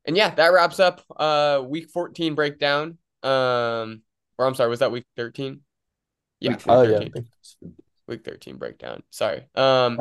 [0.06, 2.98] and yeah, that wraps up uh week 14 breakdown.
[3.24, 4.02] Um
[4.38, 5.62] or I'm sorry, was that week 13?
[6.40, 7.00] Yeah, Week week Oh yeah.
[7.00, 7.26] 13.
[8.08, 9.04] Week 13 breakdown.
[9.10, 9.48] Sorry.
[9.56, 10.00] Um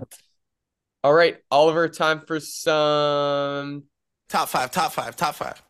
[1.05, 3.85] all right, Oliver, time for some
[4.29, 5.63] Top five, top five, top five.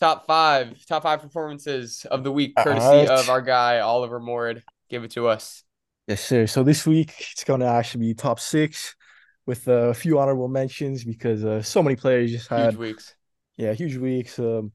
[0.00, 3.08] top five, top five performances of the week, courtesy right.
[3.08, 4.64] of our guy Oliver Morid.
[4.90, 5.62] Give it to us.
[6.08, 6.46] Yes, sir.
[6.46, 8.96] So this week it's going to actually be top six
[9.44, 13.14] with a few honorable mentions because uh, so many players just Huge had weeks.
[13.58, 14.72] yeah huge weeks, um,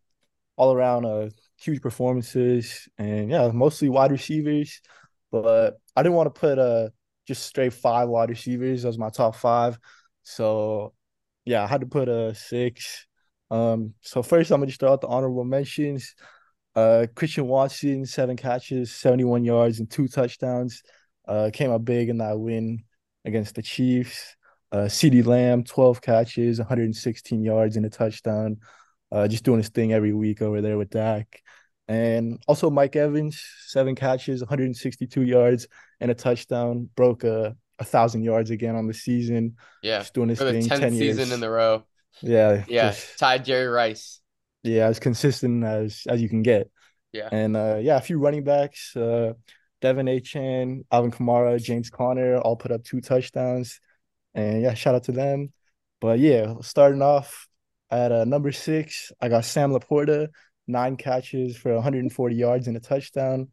[0.57, 4.79] all around uh huge performances and yeah mostly wide receivers.
[5.31, 6.89] But I didn't want to put uh
[7.27, 9.79] just straight five wide receivers as my top five,
[10.21, 10.93] so
[11.45, 13.07] yeah I had to put a six.
[13.49, 16.13] Um, so first I'm gonna just throw out the honorable mentions.
[16.75, 20.83] Uh, Christian Watson, seven catches, 71 yards, and two touchdowns.
[21.27, 22.83] Uh, came up big in that win
[23.25, 24.35] against the Chiefs.
[24.71, 28.57] Uh, CeeDee Lamb, 12 catches, 116 yards, and a touchdown.
[29.11, 31.41] Uh, just doing his thing every week over there with Dak.
[31.87, 35.67] And also Mike Evans, seven catches, 162 yards,
[35.99, 36.89] and a touchdown.
[36.95, 39.57] Broke a, a thousand yards again on the season.
[39.83, 39.99] Yeah.
[39.99, 40.63] Just doing his thing.
[40.63, 41.31] 10th 10 season years.
[41.31, 41.83] in the row.
[42.21, 42.63] Yeah.
[42.67, 42.89] Yeah.
[42.91, 44.19] just- Tied Jerry Rice.
[44.63, 46.71] yeah, as consistent as as you can get.
[47.11, 47.29] Yeah.
[47.31, 49.33] And uh yeah, a few running backs, uh
[49.83, 53.79] De'Von Achane, Alvin Kamara, James Conner all put up two touchdowns.
[54.33, 55.51] And yeah, shout out to them.
[55.99, 57.47] But yeah, starting off
[57.91, 60.29] at uh, number six, I got Sam Laporta,
[60.67, 63.49] nine catches for 140 yards and a touchdown.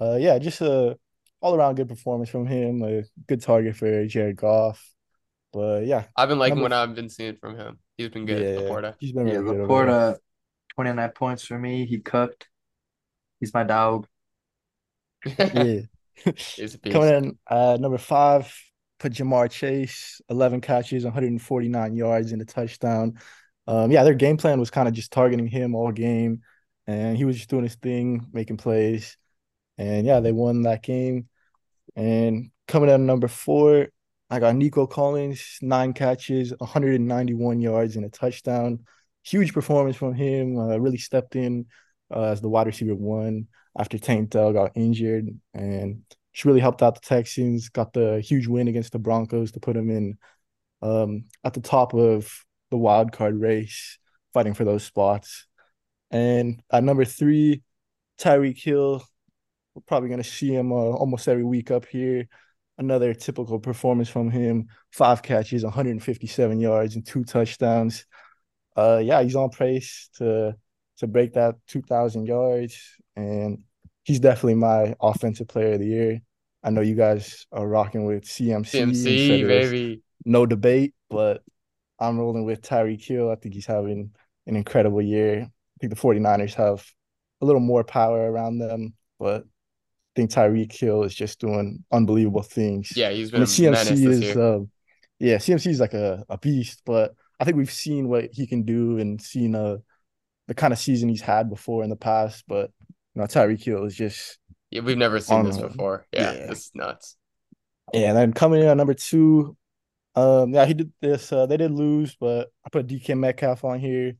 [0.00, 0.96] Uh yeah, just a
[1.40, 4.82] all around good performance from him, a good target for Jared Goff.
[5.52, 7.78] But yeah, I've been liking Number what I've been seeing from him.
[7.96, 8.94] He's been good, yeah, Laporta.
[8.98, 9.68] he's been Yeah, really good.
[9.68, 10.18] Laporta,
[10.74, 11.86] 29 points for me.
[11.86, 12.48] He cooked.
[13.40, 14.06] He's my dog.
[15.24, 15.80] Yeah.
[16.92, 18.54] Coming in uh number five,
[18.98, 23.18] put Ja'Marr Chase, 11 catches, 149 yards and a touchdown.
[23.66, 26.42] Um, yeah, their game plan was kind of just targeting him all game,
[26.86, 29.16] and he was just doing his thing, making plays.
[29.78, 31.28] And yeah, they won that game.
[31.96, 33.88] And coming in number four,
[34.30, 38.80] I got Nico Collins, nine catches, 191 yards and a touchdown.
[39.22, 40.58] Huge performance from him.
[40.58, 41.66] Uh, really stepped in
[42.14, 46.82] uh, as the wide receiver one after Tank Dell got injured and she really helped
[46.82, 50.18] out the Texans, got the huge win against the Broncos to put them in
[50.82, 53.98] um, at the top of the wild card race,
[54.32, 55.46] fighting for those spots.
[56.10, 57.62] And at number three,
[58.18, 59.02] Tyreek Hill.
[59.74, 62.28] We're probably going to see him uh, almost every week up here.
[62.78, 68.04] Another typical performance from him five catches, 157 yards, and two touchdowns.
[68.76, 70.56] Uh, yeah, he's on pace to
[70.98, 72.78] to break that 2,000 yards,
[73.16, 73.58] and
[74.04, 76.20] he's definitely my offensive player of the year.
[76.62, 78.92] I know you guys are rocking with CMC.
[78.92, 80.02] CMC, baby.
[80.24, 81.42] No debate, but
[81.98, 83.30] I'm rolling with Tyreek Hill.
[83.30, 84.10] I think he's having
[84.46, 85.42] an incredible year.
[85.42, 86.84] I think the 49ers have
[87.40, 92.42] a little more power around them, but I think Tyreek Hill is just doing unbelievable
[92.42, 92.96] things.
[92.96, 94.54] Yeah, he's been mean, a CMC this is, year.
[94.54, 94.70] um,
[95.18, 98.62] yeah, CMC is like a, a beast, but I think we've seen what he can
[98.62, 99.78] do and seen uh,
[100.46, 102.44] the kind of season he's had before in the past.
[102.46, 102.70] But
[103.14, 104.38] you know, Tyreek Hill is just
[104.70, 106.06] Yeah, we've never seen this before.
[106.12, 106.46] Yeah, Yeah.
[106.46, 107.16] this is nuts.
[107.92, 108.08] yeah.
[108.08, 109.56] And then coming in at number two,
[110.16, 111.32] um, yeah, he did this.
[111.32, 114.14] Uh, they did lose, but I put DK Metcalf on here.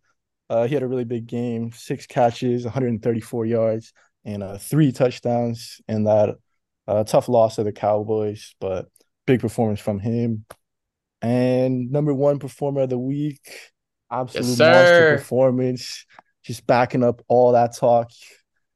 [0.51, 3.93] Uh, he had a really big game, six catches, 134 yards,
[4.25, 6.37] and uh, three touchdowns in that
[6.87, 8.89] uh, tough loss of the Cowboys, but
[9.27, 10.45] big performance from him.
[11.23, 13.41] And number one performer of the week,
[14.11, 16.05] absolute monster performance,
[16.45, 18.11] just backing up all that talk.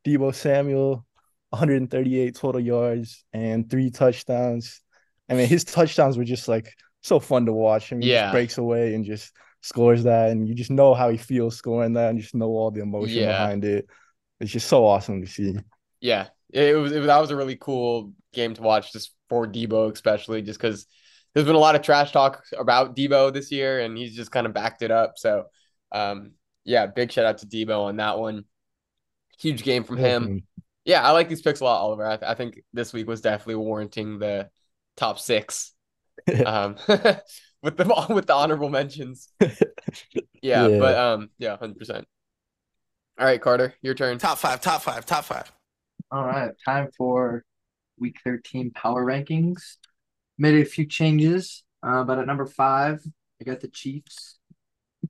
[0.08, 1.06] Deebo Samuel,
[1.50, 4.80] 138 total yards and three touchdowns.
[5.28, 7.92] I mean, his touchdowns were just like so fun to watch.
[7.92, 8.22] I mean, he Yeah.
[8.22, 11.94] just breaks away and just scores that, and you just know how he feels scoring
[11.94, 13.32] that, and just know all the emotion Yeah.
[13.38, 13.86] behind it.
[14.40, 15.56] It's just so awesome to see.
[16.00, 19.46] Yeah, it was, it was that was a really cool game to watch, just for
[19.46, 20.86] Deebo especially, just because
[21.34, 24.46] there's been a lot of trash talk about Deebo this year, and he's just kind
[24.46, 25.14] of backed it up.
[25.16, 25.46] So,
[25.92, 26.32] um,
[26.64, 28.44] yeah, big shout out to Deebo on that one.
[29.38, 30.42] Huge game from him.
[30.85, 32.07] Yeah, I like these picks a lot, Oliver.
[32.07, 34.51] I, I think this week was definitely warranting the
[34.96, 35.72] top six.
[36.44, 36.74] Um,
[37.62, 39.29] with the with the honorable mentions.
[40.42, 40.79] Yeah, Yeah.
[40.79, 42.07] but um, yeah, hundred percent.
[43.18, 44.18] All right, Carter, your turn.
[44.18, 45.51] Top five, top five, top five.
[46.11, 47.44] All right, time for
[47.98, 49.77] week 13 power rankings.
[50.38, 53.01] Made a few changes, uh, but at number five,
[53.40, 54.38] I got the Chiefs,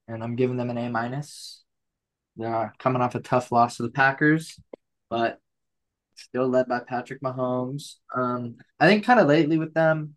[0.07, 1.58] and I'm giving them an A minus.
[2.39, 4.59] They're coming off a tough loss to the Packers,
[5.09, 5.39] but
[6.15, 7.95] still led by Patrick Mahomes.
[8.15, 10.15] Um, I think kind of lately with them,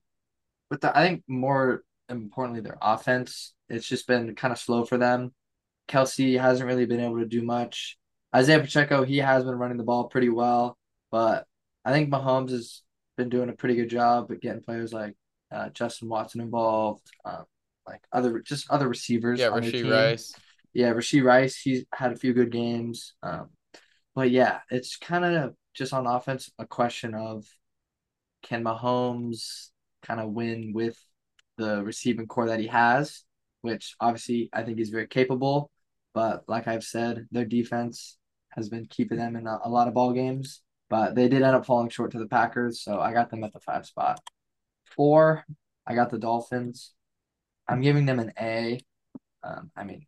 [0.71, 4.99] with the I think more importantly their offense, it's just been kind of slow for
[4.99, 5.33] them.
[5.89, 7.99] Kelce hasn't really been able to do much.
[8.35, 10.79] Isaiah Pacheco, he has been running the ball pretty well,
[11.11, 11.47] but
[11.85, 12.83] I think Mahomes has
[13.17, 15.15] been doing a pretty good job at getting players like
[15.51, 17.45] uh, Justin Watson involved, um,
[17.87, 19.41] like other just other receivers.
[19.41, 19.91] Yeah, Rasheed.
[19.91, 20.35] Rice.
[20.75, 23.15] Yeah, Rashee Rice, he's had a few good games.
[23.23, 23.51] Um,
[24.15, 27.47] but yeah, it's kind of just on offense a question of
[28.43, 29.69] can Mahomes
[30.03, 30.99] kind of win with
[31.57, 33.23] the receiving core that he has,
[33.61, 35.71] which obviously I think he's very capable.
[36.15, 38.19] But like I've said, their defense
[38.51, 40.63] has been keeping them in a, a lot of ball games.
[40.91, 43.53] But they did end up falling short to the Packers, so I got them at
[43.55, 44.21] the five spot.
[44.95, 45.45] Four,
[45.87, 46.93] I got the Dolphins.
[47.67, 48.81] I'm giving them an A.
[49.43, 50.07] Um, I mean,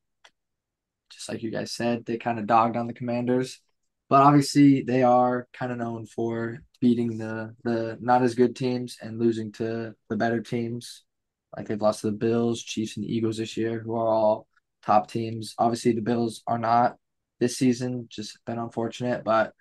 [1.25, 3.61] just like you guys said, they kind of dogged on the Commanders,
[4.11, 8.99] but obviously they are kind of known for beating the the not as good teams
[9.01, 11.05] and losing to the better teams.
[11.57, 14.47] Like they've lost to the Bills, Chiefs, and Eagles this year, who are all
[14.85, 15.55] top teams.
[15.59, 16.97] Obviously, the Bills are not
[17.41, 19.25] this season, just been unfortunate.
[19.25, 19.55] But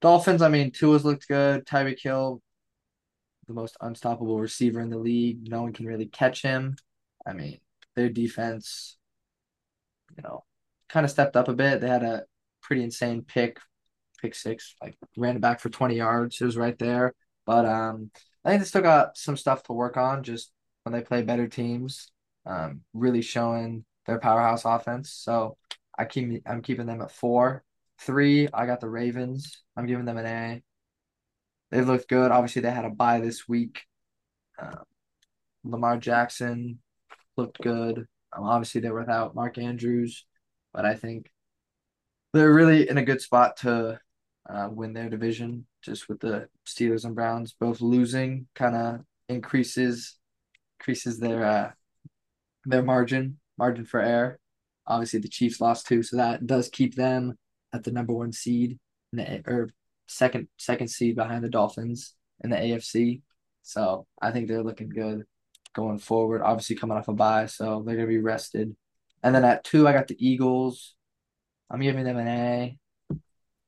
[0.00, 1.66] Dolphins, I mean, Tua's looked good.
[1.66, 2.40] Tyreek Hill,
[3.48, 5.48] the most unstoppable receiver in the league.
[5.48, 6.76] No one can really catch him.
[7.26, 7.58] I mean,
[7.96, 8.98] their defense,
[10.16, 10.44] you know,
[10.92, 11.80] kind of stepped up a bit.
[11.80, 12.24] They had a
[12.60, 13.58] pretty insane pick,
[14.20, 16.40] pick six, like ran it back for 20 yards.
[16.40, 17.14] It was right there.
[17.46, 18.10] But um,
[18.44, 20.52] I think they still got some stuff to work on just
[20.84, 22.10] when they play better teams,
[22.46, 25.12] um, really showing their powerhouse offense.
[25.12, 25.56] So
[25.98, 27.64] I keep I'm keeping them at four.
[28.00, 29.62] Three, I got the Ravens.
[29.76, 30.62] I'm giving them an A.
[31.70, 32.30] They've looked good.
[32.30, 33.82] Obviously, they had a bye this week.
[34.60, 34.82] Uh,
[35.64, 36.80] Lamar Jackson
[37.36, 38.06] looked good.
[38.32, 40.26] Um, obviously, they're without Mark Andrews,
[40.72, 41.30] but I think
[42.32, 44.00] they're really in a good spot to
[44.48, 45.66] uh, win their division.
[45.82, 50.16] Just with the Steelers and Browns both losing, kind of increases
[50.78, 51.70] increases their uh,
[52.64, 54.38] their margin margin for error.
[54.86, 57.38] Obviously, the Chiefs lost too, so that does keep them
[57.72, 58.78] at the number one seed
[59.12, 59.70] in the or
[60.08, 63.22] second second seed behind the Dolphins in the AFC.
[63.62, 65.24] So I think they're looking good
[65.74, 66.42] going forward.
[66.42, 68.76] Obviously, coming off a bye, so they're gonna be rested.
[69.22, 70.94] And then at two, I got the Eagles.
[71.70, 72.78] I'm giving them an A.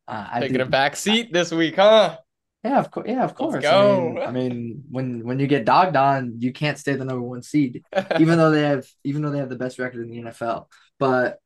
[0.07, 2.19] Uh, I Taking do- a back seat this week, huh?
[2.65, 3.07] yeah, of course.
[3.09, 3.63] Yeah, of course.
[3.63, 4.09] go.
[4.09, 7.23] I mean, I mean, when when you get dogged on, you can't stay the number
[7.23, 7.83] one seed,
[8.19, 10.67] even though they have even though they have the best record in the NFL.
[10.99, 11.39] But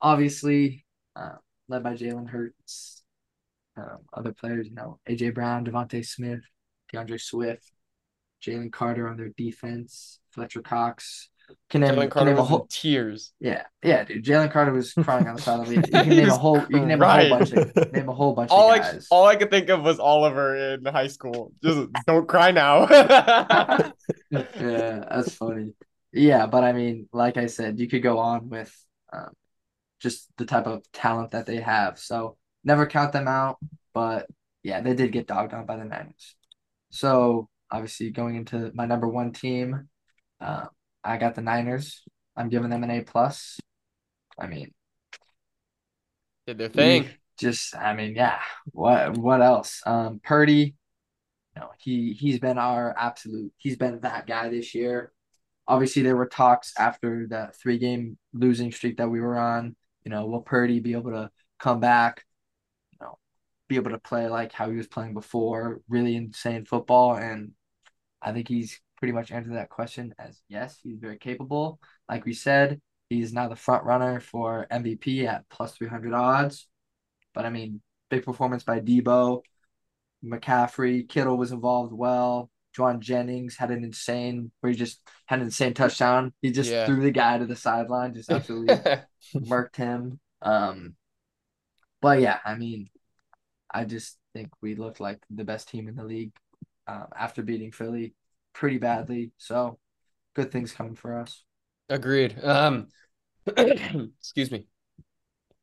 [0.00, 0.84] obviously,
[1.16, 1.36] uh,
[1.68, 3.02] led by Jalen Hurts,
[3.76, 6.42] um, other players, you know, AJ Brown, DeVonta Smith,
[6.92, 7.70] D'Andre Swift,
[8.42, 11.30] Jalen Carter on their defense, Fletcher Cox.
[11.70, 13.32] Can name, Jalen can name a whole tears.
[13.40, 14.24] yeah, yeah, dude.
[14.24, 15.74] Jalen Carter was crying on the side of the.
[15.76, 16.58] You can name a whole.
[16.58, 19.08] You can name a whole bunch of name a whole bunch All of I guys.
[19.10, 21.52] all I could think of was Oliver in high school.
[21.62, 22.86] Just don't cry now.
[22.88, 23.92] yeah,
[24.30, 25.72] that's funny.
[26.12, 28.72] Yeah, but I mean, like I said, you could go on with
[29.12, 29.30] um,
[30.00, 31.98] just the type of talent that they have.
[31.98, 33.58] So never count them out.
[33.92, 34.26] But
[34.62, 36.36] yeah, they did get dogged on by the Niners.
[36.90, 39.88] So obviously, going into my number one team,
[40.40, 40.66] uh,
[41.04, 42.02] I got the Niners.
[42.36, 43.60] I'm giving them an A plus.
[44.38, 44.72] I mean,
[46.46, 47.08] Did their thing.
[47.38, 48.40] just I mean, yeah.
[48.72, 49.82] What what else?
[49.86, 50.74] Um, Purdy,
[51.56, 53.52] know, he he's been our absolute.
[53.58, 55.12] He's been that guy this year.
[55.66, 59.76] Obviously, there were talks after that three game losing streak that we were on.
[60.04, 62.24] You know, will Purdy be able to come back?
[62.92, 63.18] You know,
[63.68, 67.52] be able to play like how he was playing before, really insane football, and
[68.20, 71.78] I think he's pretty much answered that question as yes, he's very capable.
[72.08, 76.68] Like we said, he's now the front runner for MVP at plus three hundred odds.
[77.34, 79.42] But I mean, big performance by Deebo,
[80.24, 82.50] McCaffrey, Kittle was involved well.
[82.76, 86.32] Jauan Jennings had an insane where he just had an insane touchdown.
[86.42, 86.84] He just Yeah.
[86.84, 88.86] threw the guy to the sideline, just absolutely
[89.40, 90.20] murked him.
[90.42, 90.96] Um,
[92.00, 92.88] but yeah, I mean,
[93.70, 96.32] I just think we looked like the best team in the league
[96.86, 98.14] um, after beating Philly
[98.54, 99.32] pretty badly.
[99.36, 99.78] So
[100.34, 101.44] good things coming for us.
[101.88, 102.42] Agreed.
[102.42, 102.88] Um,
[103.46, 104.66] excuse me.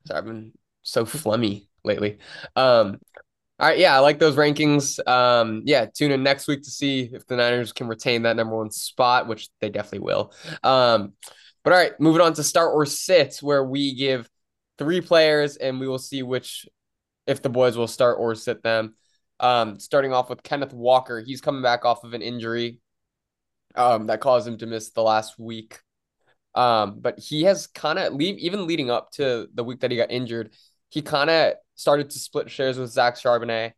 [0.06, 0.52] Sorry, I've been
[0.84, 2.20] so phlegmy lately.
[2.56, 3.00] Um,
[3.60, 5.06] all right, yeah, I like those rankings.
[5.08, 8.58] Um, yeah, tune in next week to see if the Niners can retain that number
[8.58, 10.34] one spot, which they definitely will.
[10.64, 11.14] Um,
[11.64, 14.28] but all right, moving on to start or sit, where we give
[14.80, 16.68] three players and we will see which,
[17.28, 18.96] if the boys will start or sit them.
[19.42, 22.80] Um, starting off with Kenneth Walker, he's coming back off of an injury,
[23.76, 25.82] um, that caused him to miss the last week
[26.56, 29.98] Um, but he has kind of leave even leading up to the week that he
[29.98, 30.54] got injured,
[30.90, 33.74] he kind of started to split shares with Zach Charbonnet,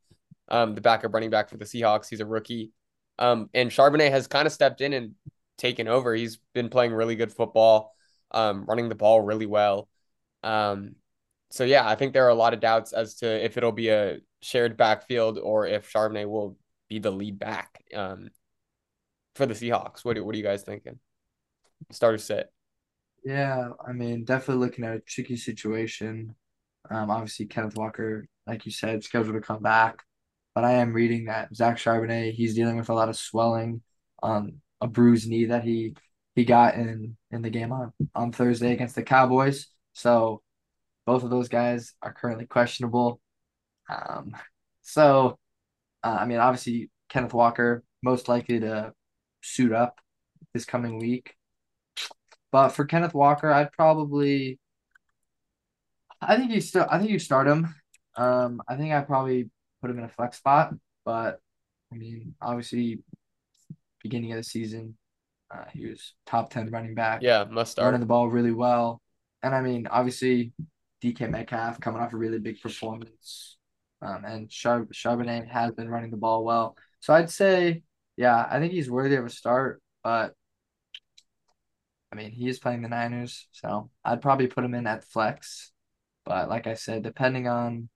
[0.49, 2.09] um, the backup running back for the Seahawks.
[2.09, 2.71] He's a rookie.
[3.19, 5.11] Um, and Charbonnet has kind of stepped in and
[5.57, 6.15] taken over.
[6.15, 7.95] He's been playing really good football,
[8.31, 9.87] um, running the ball really well.
[10.43, 10.95] Um,
[11.53, 13.89] so yeah, I think there are a lot of doubts as to if it'll be
[13.89, 16.57] a shared backfield or if Charbonnet will
[16.89, 18.31] be the lead back um,
[19.35, 20.03] for the Seahawks.
[20.03, 20.97] What what are you guys thinking?
[21.91, 22.49] Starter set.
[23.23, 26.33] Yeah, I mean, definitely looking at a tricky situation.
[26.89, 30.01] Um, obviously Kenneth Walker, like you said, scheduled to come back,
[30.55, 33.83] but I am reading that Zach Charbonnet, he's dealing with a lot of swelling
[34.23, 35.93] on a bruised knee that he
[36.33, 39.67] he got in in the game on on Thursday against the Cowboys.
[39.93, 40.41] So
[41.05, 43.19] both of those guys are currently questionable.
[43.89, 44.35] Um,
[44.81, 45.37] so
[46.03, 48.93] uh, I mean, obviously Kenneth Walker most likely to
[49.41, 49.99] suit up
[50.53, 51.35] this coming week.
[52.51, 54.59] But for Kenneth Walker, I'd probably
[56.21, 57.73] I think you still I think you start him.
[58.15, 59.49] Um, I think I probably
[59.81, 60.73] put him in a flex spot,
[61.03, 61.39] but
[61.91, 62.99] I mean, obviously,
[64.01, 64.97] beginning of the season,
[65.53, 67.21] uh, he was top ten running back.
[67.21, 69.01] Yeah, must start running the ball really well,
[69.41, 70.53] and I mean, obviously,
[71.03, 73.57] DK Metcalf coming off a really big performance,
[74.01, 76.77] um, and Char- Charbonnet has been running the ball well.
[77.01, 77.83] So I'd say,
[78.15, 80.33] yeah, I think he's worthy of a start, but
[82.11, 85.71] I mean, he is playing the Niners, so I'd probably put him in at flex.
[86.23, 87.89] But like I said, depending on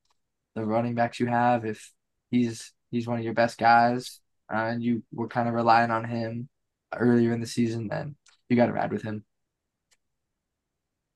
[0.56, 1.94] the running backs you have, if
[2.30, 4.20] he's he's one of your best guys,
[4.52, 6.50] uh, and you were kind of relying on him
[6.94, 8.16] earlier in the season, then
[8.50, 9.24] you got to ride with him.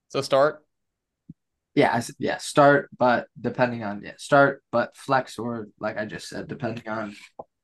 [0.07, 0.63] So start.
[1.73, 6.47] Yeah, yeah, start, but depending on yeah, start, but flex or like I just said,
[6.47, 7.15] depending on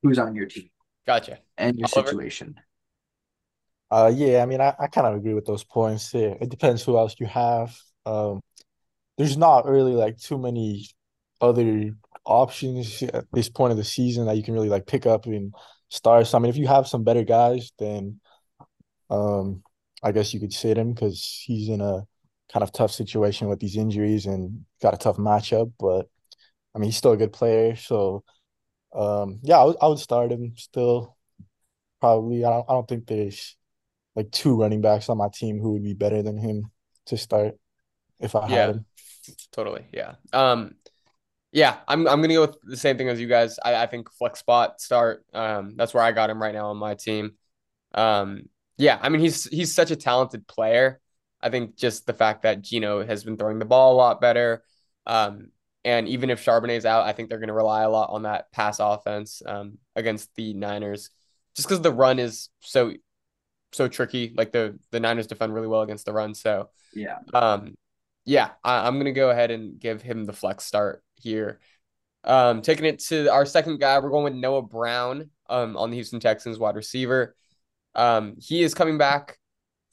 [0.01, 0.70] who's on your team.
[1.05, 1.39] Gotcha.
[1.58, 2.10] And your Oliver?
[2.10, 2.55] situation.
[3.89, 6.14] Uh, yeah, I mean, I, I kind of agree with those points.
[6.14, 7.76] Yeah, it depends who else you have.
[8.05, 8.41] Um,
[9.18, 10.88] there's not really like too many
[11.41, 11.91] other
[12.26, 15.53] options at this point of the season that you can really like pick up and
[15.89, 16.28] start.
[16.28, 18.20] So I mean, if you have some better guys, then
[19.10, 19.64] um,
[20.03, 22.03] I guess you could sit him because he's in a
[22.52, 25.72] kind of tough situation with these injuries and got a tough matchup.
[25.80, 26.08] But
[26.76, 28.24] I mean, he's still a good player, so
[28.93, 31.16] um, yeah, I would, would start him still.
[32.00, 33.58] Probably, I don't, I don't think there's
[34.16, 36.72] like two running backs on my team who would be better than him
[37.08, 37.56] to start
[38.20, 38.56] if I yeah.
[38.56, 38.86] had him.
[39.52, 39.86] Totally.
[39.91, 40.16] Yeah.
[40.34, 40.76] Um,
[41.52, 43.58] yeah, I'm I'm gonna go with the same thing as you guys.
[43.64, 45.26] I, I think flex spot start.
[45.34, 47.34] Um, that's where I got him right now on my team.
[47.93, 51.00] Um, yeah, I mean he's he's such a talented player.
[51.41, 54.63] I think just the fact that Geno has been throwing the ball a lot better.
[55.05, 55.51] Um,
[55.85, 58.51] and even if Charbonnet's out, I think they're going to rely a lot on that
[58.51, 61.11] pass offense um, against the Niners,
[61.55, 62.93] just because the run is so
[63.71, 64.33] so tricky.
[64.35, 66.33] Like the the Niners defend really well against the run.
[66.33, 67.75] So yeah, um,
[68.25, 71.59] yeah, I, am gonna go ahead and give him the flex start here.
[72.23, 75.95] Um, taking it to our second guy, we're going with Noah Brown um, on the
[75.95, 77.35] Houston Texans wide receiver.
[77.95, 79.39] Um, he is coming back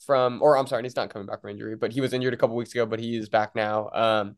[0.05, 2.37] from, or I'm sorry, he's not coming back from injury, but he was injured a
[2.37, 3.89] couple weeks ago, but he is back now.
[3.93, 4.37] Um,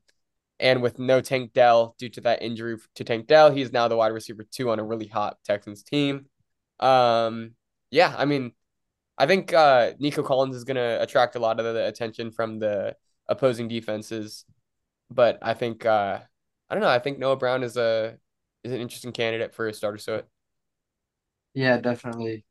[0.60, 3.88] and with no Tank Dell due to that injury to Tank Dell, he is now
[3.88, 6.26] the wide receiver two on a really hot Texans team.
[6.80, 7.52] Um,
[7.92, 8.54] yeah, I mean,
[9.18, 12.60] I think uh, Nico Collins is going to attract a lot of the attention from
[12.60, 12.96] the
[13.28, 14.46] opposing defenses.
[15.10, 16.20] But I think uh,
[16.70, 16.90] I don't know.
[16.90, 18.18] I think Noah Brown is a
[18.64, 19.98] is an interesting candidate for a starter.
[19.98, 20.24] So
[21.54, 22.46] yeah, definitely.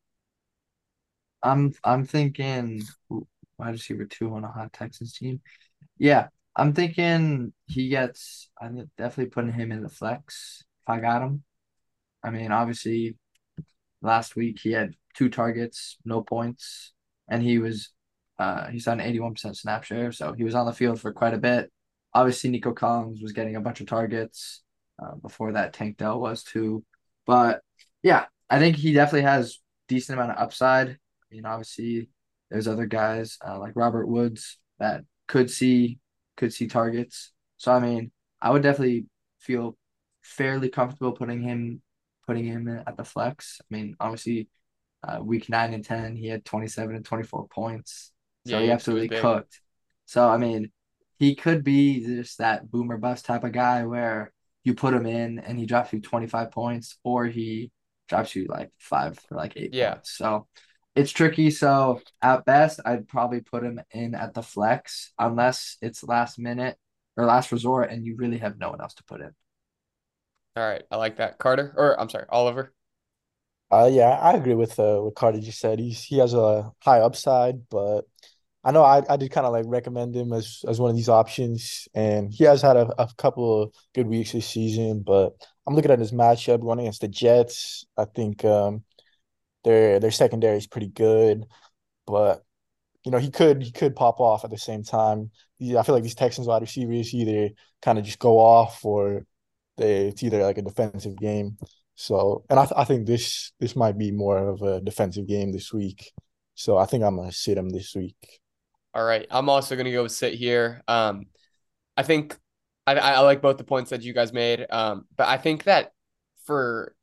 [1.42, 2.82] I'm I'm thinking
[3.58, 5.40] wide receiver two on a hot Texas team.
[5.98, 8.50] Yeah, I'm thinking he gets.
[8.60, 11.44] I'm definitely putting him in the flex if I got him.
[12.22, 13.16] I mean, obviously,
[14.02, 16.92] last week he had two targets, no points,
[17.28, 17.90] and he was
[18.38, 21.38] uh, he's on 81% snap share, so he was on the field for quite a
[21.38, 21.70] bit.
[22.14, 24.62] Obviously, Nico Collins was getting a bunch of targets
[25.02, 25.72] uh, before that.
[25.72, 26.84] Tank Dell was too,
[27.26, 27.62] but
[28.02, 29.58] yeah, I think he definitely has
[29.88, 30.98] decent amount of upside.
[31.30, 32.08] I mean, obviously,
[32.50, 35.98] there's other guys uh, like Robert Woods that could see
[36.36, 37.32] could see targets.
[37.56, 38.10] So I mean,
[38.40, 39.06] I would definitely
[39.40, 39.76] feel
[40.22, 41.82] fairly comfortable putting him
[42.26, 43.60] putting him at the flex.
[43.60, 44.48] I mean, obviously,
[45.06, 48.12] uh, week nine and ten, he had twenty seven and twenty four points.
[48.46, 49.60] So yeah, he absolutely cooked.
[50.04, 50.70] So I mean,
[51.18, 55.38] he could be just that boomer bust type of guy where you put him in
[55.38, 57.70] and he drops you 25 points or he
[58.08, 59.94] drops you like five or like eight yeah.
[59.94, 60.16] Points.
[60.16, 60.48] So
[60.96, 61.50] it's tricky.
[61.50, 66.76] So at best, I'd probably put him in at the flex unless it's last minute
[67.16, 69.30] or last resort and you really have no one else to put in.
[70.56, 70.82] All right.
[70.90, 71.38] I like that.
[71.38, 72.72] Carter, or I'm sorry, Oliver.
[73.70, 75.78] Uh yeah, I agree with uh what Carter just said.
[75.78, 78.02] He's he has a high upside, but
[78.64, 81.08] I know I, I did kind of like recommend him as as one of these
[81.08, 85.02] options, and he has had a, a couple of good weeks this season.
[85.06, 85.34] But
[85.66, 87.84] I'm looking at his matchup going against the Jets.
[87.96, 88.84] I think um,
[89.66, 91.44] their their secondary is pretty good,
[92.06, 92.44] but
[93.04, 95.32] you know he could he could pop off at the same time.
[95.60, 97.52] I feel like these Texans wide receivers either
[97.82, 99.26] kind of just go off or
[99.76, 101.58] they it's either like a defensive game.
[101.96, 105.50] So, and I, th- I think this this might be more of a defensive game
[105.50, 106.12] this week.
[106.54, 108.40] So I think I'm gonna sit him this week.
[108.94, 110.80] All right, I'm also gonna go sit here.
[110.86, 111.26] Um,
[111.96, 112.38] I think
[112.86, 114.64] I I like both the points that you guys made.
[114.70, 115.92] Um, but I think that
[116.44, 116.94] for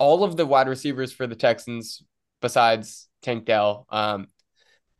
[0.00, 2.02] all of the wide receivers for the Texans,
[2.40, 4.26] besides Tank Dell, um,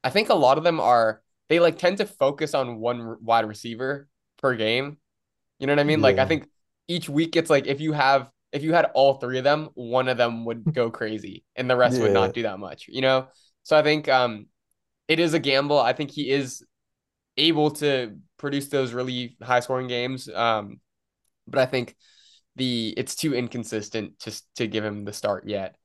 [0.04, 3.46] I think a lot of them are they like tend to focus on one wide
[3.46, 4.98] receiver per game.
[5.58, 5.98] You know what I mean?
[5.98, 6.04] Yeah.
[6.04, 6.46] Like I think
[6.86, 10.08] each week it's like if you have if you had all three of them, one
[10.08, 12.04] of them would go crazy and the rest yeah.
[12.04, 13.28] would not do that much, you know?
[13.62, 14.46] So I think um
[15.08, 15.78] it is a gamble.
[15.78, 16.64] I think he is
[17.36, 20.28] able to produce those really high scoring games.
[20.28, 20.80] Um
[21.46, 21.96] but I think
[22.60, 25.76] the it's too inconsistent just to give him the start yet.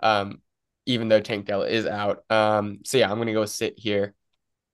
[0.00, 0.42] Um
[0.86, 2.24] even though Tank Dell is out.
[2.30, 4.14] Um so yeah, I'm gonna go sit here.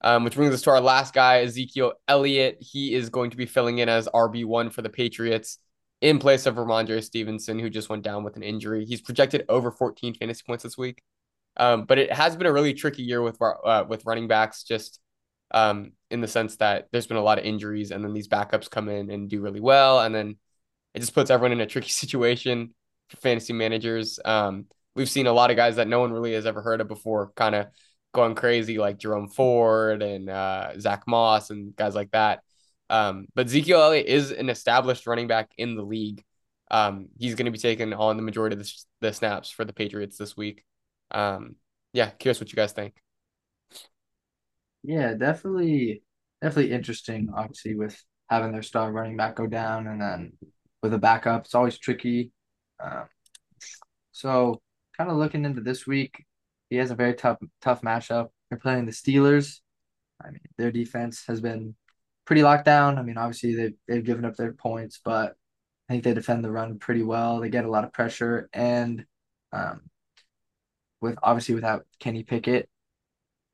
[0.03, 2.57] Um, which brings us to our last guy, Ezekiel Elliott.
[2.61, 5.59] He is going to be filling in as RB1 for the Patriots
[6.01, 8.87] in place of Rhamondre Stevenson, who just went down with an injury.
[8.87, 11.03] He's projected over 14 fantasy points this week.
[11.57, 15.01] Um, but it has been a really tricky year with uh, with running backs, just
[15.51, 18.71] um, in the sense that there's been a lot of injuries, and then these backups
[18.71, 20.37] come in and do really well, and then
[20.95, 22.75] it just puts everyone in a tricky situation
[23.09, 24.19] for fantasy managers.
[24.25, 26.89] Um, we've seen a lot of guys that no one really has ever heard of
[26.89, 27.69] before, kind of
[28.13, 32.41] going crazy, like Jerome Ford and uh, Zach Moss and guys like that.
[32.89, 36.25] Um, but Ezekiel Elliott is an established running back in the league.
[36.73, 39.73] Um, he's going to be taking on the majority of the, the, snaps for the
[39.73, 40.65] Patriots this week.
[41.11, 41.57] Um,
[41.93, 42.95] yeah, curious what you guys think.
[44.83, 46.03] Yeah, definitely,
[46.41, 47.31] definitely interesting.
[47.35, 50.33] Obviously, with having their star running back go down, and then
[50.83, 52.33] with a backup, it's always tricky.
[52.83, 53.05] Um,
[54.13, 54.61] so,
[54.97, 56.25] kind of looking into this week,
[56.69, 58.29] he has a very tough, tough matchup.
[58.49, 59.61] They're playing the Steelers.
[60.23, 61.75] I mean, their defense has been
[62.25, 62.99] pretty locked down.
[62.99, 65.37] I mean, obviously they they've given up their points, but
[65.89, 67.41] I think they defend the run pretty well.
[67.41, 69.05] They get a lot of pressure, and
[69.53, 69.83] um,
[71.01, 72.69] with obviously without Kenny Pickett,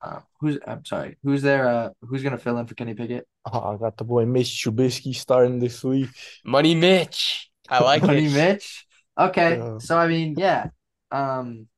[0.03, 1.69] uh, who's I'm sorry, who's there?
[1.69, 3.27] Uh, who's gonna fill in for Kenny Pickett?
[3.51, 6.09] Oh, I got the boy Mitch Trubisky starting this week.
[6.45, 8.33] Money Mitch, I like Money it.
[8.33, 8.87] Mitch.
[9.19, 9.79] Okay, yeah.
[9.79, 10.69] so I mean, yeah.
[11.11, 11.69] Um,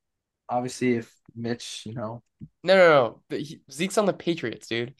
[0.48, 2.22] obviously, if Mitch, you know,
[2.64, 3.38] no, no, no,
[3.70, 4.94] Zeke's on the Patriots, dude.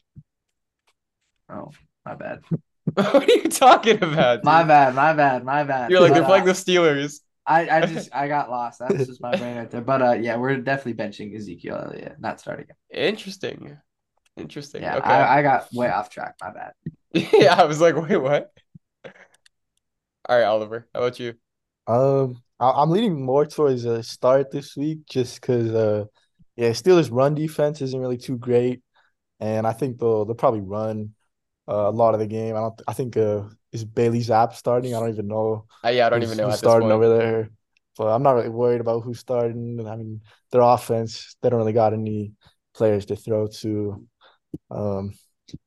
[1.51, 1.71] Oh,
[2.05, 2.41] my bad.
[2.93, 4.37] what are you talking about?
[4.37, 4.45] Dude?
[4.45, 5.91] My bad, my bad, my bad.
[5.91, 7.19] You're like, they're playing the Steelers.
[7.49, 8.79] I, I just I got lost.
[8.79, 9.81] That's just my brain right there.
[9.81, 12.75] But uh yeah, we're definitely benching Ezekiel Elliott, not starting him.
[12.91, 13.77] Interesting.
[14.37, 14.83] Interesting.
[14.83, 15.09] Yeah, okay.
[15.09, 16.35] I, I got way off track.
[16.41, 16.71] My bad.
[17.33, 18.51] yeah, I was like, wait, what?
[20.27, 20.87] All right, Oliver.
[20.93, 21.33] How about you?
[21.87, 26.05] Um, I, am leaning more towards a start this week, just because uh,
[26.55, 28.81] yeah, Steelers' run defense isn't really too great,
[29.39, 31.15] and I think they'll they'll probably run
[31.67, 32.55] uh, a lot of the game.
[32.55, 32.81] I don't.
[32.87, 34.95] I think uh, is Bailey Zappe starting?
[34.95, 35.65] I don't even know.
[35.83, 36.49] Uh, yeah, I don't even know.
[36.49, 37.49] Who's starting over there?
[37.97, 39.85] But I'm not really worried about who's starting.
[39.85, 42.33] I mean, their offense, they don't really got any
[42.73, 44.07] players to throw to.
[44.71, 45.13] Um,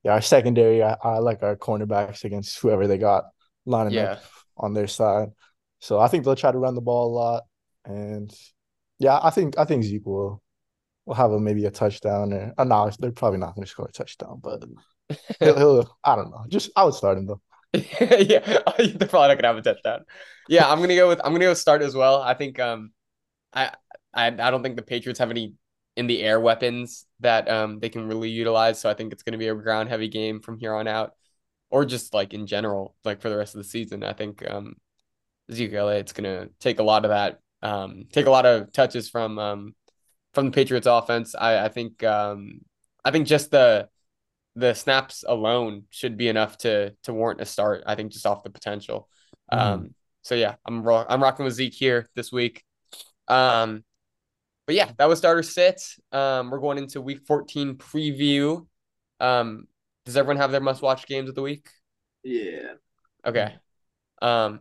[0.03, 3.25] yeah, our secondary, I, I like our cornerbacks against whoever they got
[3.67, 4.13] lining yeah.
[4.13, 4.25] up
[4.57, 5.29] on their side.
[5.81, 7.43] So I think they'll try to run the ball a lot,
[7.85, 8.33] and
[8.99, 10.41] yeah, I think I think Zeke will
[11.07, 12.55] will have a maybe a touchdown or.
[12.57, 14.65] Uh, no, they're probably not going to score a touchdown, but
[15.41, 16.45] he'll, he'll, I don't know.
[16.49, 17.41] Just I would start him though.
[17.75, 18.41] yeah,
[18.79, 20.05] they're probably not gonna have a touchdown.
[20.49, 22.21] Yeah, I'm gonna go with I'm gonna go start as well.
[22.21, 22.93] I think um,
[23.53, 23.73] I
[24.13, 25.55] I I don't think the Patriots have any
[25.97, 28.81] in the air weapons that um they can really utilize.
[28.81, 31.13] So I think it's gonna be a ground heavy game from here on out,
[31.71, 34.05] or just like in general, like for the rest of the season.
[34.05, 34.75] I think um,
[35.51, 39.39] Ezekiel it's gonna take a lot of that um take a lot of touches from
[39.39, 39.75] um
[40.35, 41.35] from the Patriots offense.
[41.35, 42.61] I I think um
[43.05, 43.89] I think just the
[44.55, 47.85] the snaps alone should be enough to to warrant a start.
[47.87, 49.09] I think just off the potential.
[49.53, 49.59] Mm.
[49.59, 52.63] Um, so yeah, I'm ro- I'm rocking with Zeke here this week.
[53.29, 53.85] Um,
[54.67, 55.83] but yeah, that was starter sit.
[56.13, 58.67] Um, we're going into week 14 preview.
[59.21, 59.67] Um,
[60.05, 61.69] does everyone have their must watch games of the week?
[62.23, 62.75] Yeah.
[63.27, 63.55] Okay.
[64.21, 64.61] Um,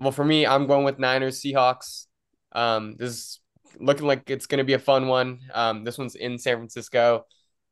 [0.00, 2.06] well, for me, I'm going with Niners Seahawks.
[2.52, 3.40] Um, this is
[3.78, 5.40] looking like it's going to be a fun one.
[5.52, 7.24] Um, this one's in San Francisco.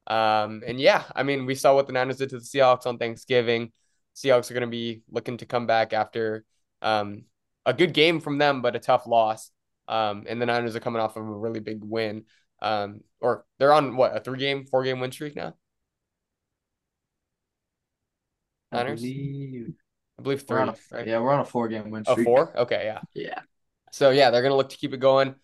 [0.06, 2.98] Um, and yeah, I mean, we saw what the Niners did to the Seahawks on
[2.98, 3.72] Thanksgiving.
[4.16, 6.44] Seahawks are going to be looking to come back after
[6.82, 7.24] um,
[7.64, 9.50] a good game from them, but a tough loss.
[9.88, 12.24] Um, and the Niners are coming off of a really big win.
[12.60, 15.54] Um, or they're on what a three game, four game win streak now.
[18.70, 19.00] I Niners?
[19.00, 19.74] believe
[20.18, 21.06] I believe we're three, a right?
[21.06, 22.24] yeah, we're on a four game win streak.
[22.24, 22.56] four?
[22.56, 23.00] Okay, yeah.
[23.14, 23.40] Yeah.
[23.90, 25.34] So yeah, they're gonna look to keep it going.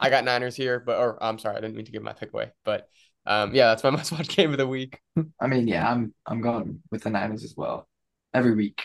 [0.00, 2.32] I got Niners here, but or I'm sorry, I didn't mean to give my pick
[2.32, 2.52] away.
[2.64, 2.88] But
[3.28, 5.00] um, yeah, that's my must watch game of the week.
[5.38, 7.86] I mean, yeah, I'm I'm going with the Niners as well.
[8.34, 8.82] Every week.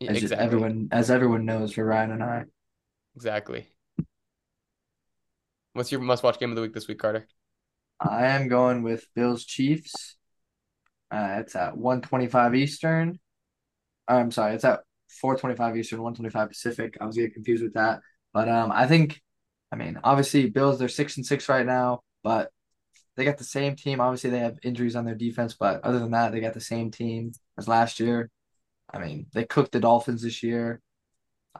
[0.00, 0.44] As exactly.
[0.44, 2.44] everyone as everyone knows for Ryan and I.
[3.16, 3.68] Exactly.
[5.72, 7.28] What's your must watch game of the week this week, Carter?
[8.00, 10.16] I am going with Bills Chiefs.
[11.10, 13.18] Uh, it's at 125 Eastern.
[14.08, 14.80] I'm sorry, it's at
[15.20, 16.96] 425 Eastern, 125 Pacific.
[17.00, 18.00] I was getting confused with that.
[18.32, 19.20] But um I think
[19.70, 22.50] I mean, obviously Bills they're 6 and 6 right now, but
[23.18, 24.00] they got the same team.
[24.00, 26.92] Obviously they have injuries on their defense, but other than that, they got the same
[26.92, 28.30] team as last year.
[28.88, 30.80] I mean, they cooked the Dolphins this year.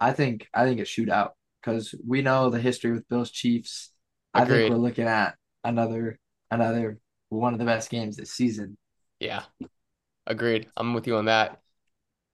[0.01, 1.31] I think I think a shootout
[1.61, 3.91] because we know the history with Bills Chiefs.
[4.33, 5.35] I think we're looking at
[5.65, 6.99] another another
[7.29, 8.79] one of the best games this season.
[9.19, 9.43] Yeah.
[10.25, 10.69] Agreed.
[10.77, 11.61] I'm with you on that.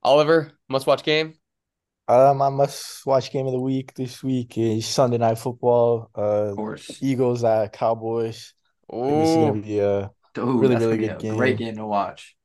[0.03, 1.33] Oliver, must watch game?
[2.07, 6.11] Um, my must watch game of the week this week is Sunday Night Football.
[6.15, 6.21] Uh,
[6.51, 6.99] Of course.
[7.01, 8.53] Eagles at Cowboys.
[9.01, 11.57] I think this is gonna be uh Ooh, really, really good a great game.
[11.57, 12.35] game to watch.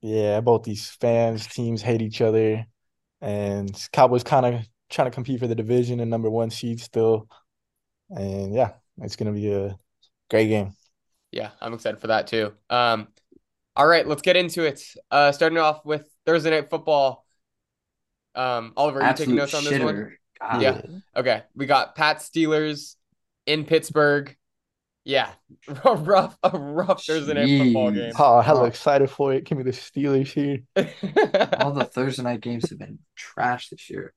[0.00, 2.66] yeah, both these fans teams hate each other,
[3.20, 7.28] and Cowboys kind of trying to compete for the division and number one seed still.
[8.10, 9.78] And yeah, it's gonna be a
[10.30, 10.74] great game.
[11.32, 12.52] yeah, I'm excited for that too.
[12.70, 13.08] Um,
[13.76, 14.82] all right, let's get into it.
[15.10, 17.24] Uh, starting off with Thursday night football.
[18.34, 20.16] Um, Oliver, are you taking notes on this one?
[20.40, 20.62] God.
[20.62, 20.80] Yeah.
[21.16, 22.94] Okay, we got Pat Steelers
[23.46, 24.36] in Pittsburgh.
[25.08, 25.30] Yeah,
[25.86, 28.12] a rough, a rough Thursday night football game.
[28.18, 28.64] Oh, hella Oh.
[28.66, 29.44] excited for it.
[29.44, 30.58] Give me the Steelers here.
[31.60, 34.12] All the Thursday night games have been trash this year.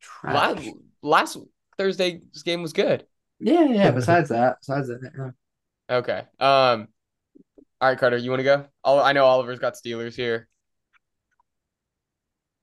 [0.00, 0.34] Trash.
[0.34, 0.68] last,
[1.02, 1.38] last
[1.78, 3.04] Thursday's game was good.
[3.40, 3.90] Yeah, yeah.
[3.90, 5.96] Besides that, besides that, yeah.
[5.96, 6.22] Okay.
[6.38, 6.86] Um.
[7.80, 8.66] All right, Carter, you want to go?
[8.84, 10.46] Ol- I know Oliver's got Steelers here.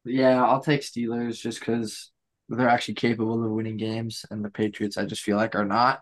[0.06, 2.12] Yeah, I'll take Steelers just because
[2.48, 6.00] they're actually capable of winning games, and the Patriots, I just feel like, are not.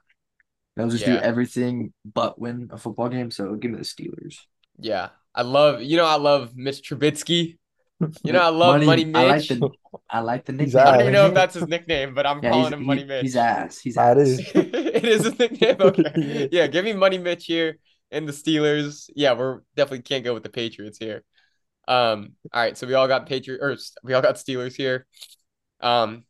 [0.76, 3.32] They'll just do everything but win a football game.
[3.32, 4.38] So give me the Steelers.
[4.78, 5.82] Yeah, I love.
[5.82, 7.58] You know, I love Mitch Trubisky.
[8.24, 9.16] You know, I love Money, Mitch.
[9.16, 9.70] I like the
[10.10, 10.88] I like the He's nickname.
[10.88, 13.22] I don't even know if that's his nickname, but I'm calling him Money he- Mitch.
[13.24, 13.80] He's ass.
[13.80, 14.28] He's That ass.
[14.28, 14.40] is.
[14.56, 15.76] it is his nickname.
[15.82, 16.48] Okay.
[16.52, 17.78] Yeah, give me Money Mitch here
[18.12, 19.10] and the Steelers.
[19.16, 21.24] Yeah, we're definitely can't go with the Patriots here.
[21.90, 25.06] Um, all right, so we all got Patriot or we all got Steelers here.
[25.82, 26.24] Um,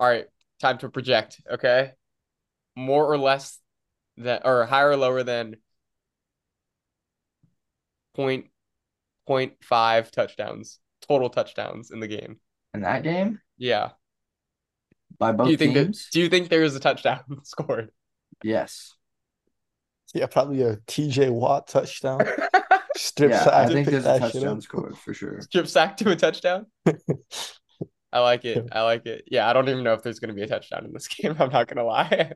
[0.00, 0.26] all right,
[0.60, 1.92] time to project, okay?
[2.74, 3.58] More or less
[4.16, 5.56] that or higher or lower than
[8.14, 8.46] point
[9.26, 12.38] point five touchdowns, total touchdowns in the game.
[12.74, 13.90] In that game, Yeah.
[15.18, 17.90] by both do you think that teams, do you think there is a touchdown scored?
[18.42, 18.94] yes.
[20.14, 22.20] Yeah, probably a TJ Watt touchdown.
[22.96, 25.40] Strip Yeah, sack I think there's a touchdown scored for sure.
[25.40, 26.66] Strip sack to a touchdown?
[28.12, 28.68] I like it.
[28.72, 29.24] I like it.
[29.30, 31.36] Yeah, I don't even know if there's going to be a touchdown in this game.
[31.38, 32.32] I'm not going to lie.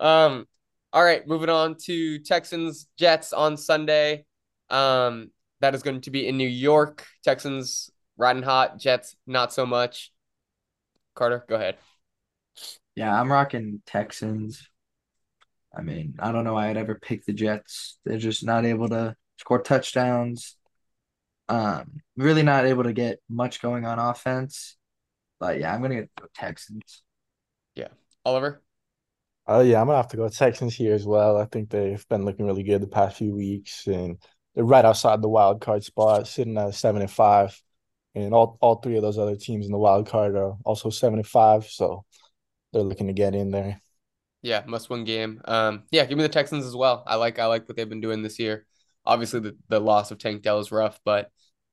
[0.00, 0.46] um,
[0.92, 4.24] all right, moving on to Texans Jets on Sunday.
[4.70, 7.06] Um, that is going to be in New York.
[7.24, 10.12] Texans riding hot, Jets not so much.
[11.14, 11.76] Carter, go ahead.
[12.94, 14.68] Yeah, I'm rocking Texans.
[15.76, 17.98] I mean, I don't know why I'd ever pick the Jets.
[18.04, 20.56] They're just not able to score touchdowns.
[21.48, 24.76] Um, really not able to get much going on offense.
[25.38, 27.02] But yeah, I'm gonna get the Texans.
[27.74, 27.88] Yeah.
[28.24, 28.62] Oliver.
[29.46, 31.36] Oh yeah, I'm gonna have to go Texans here as well.
[31.36, 34.18] I think they've been looking really good the past few weeks, and
[34.54, 37.60] they're right outside the wild card spot, sitting at seven and five.
[38.14, 41.18] And all, all three of those other teams in the wild card are also seven
[41.18, 42.06] and five, so
[42.72, 43.82] they're looking to get in there.
[44.40, 45.42] Yeah, must win game.
[45.44, 47.04] Um, yeah, give me the Texans as well.
[47.06, 48.64] I like I like what they've been doing this year.
[49.04, 51.30] Obviously, the, the loss of Tank Dell is rough, but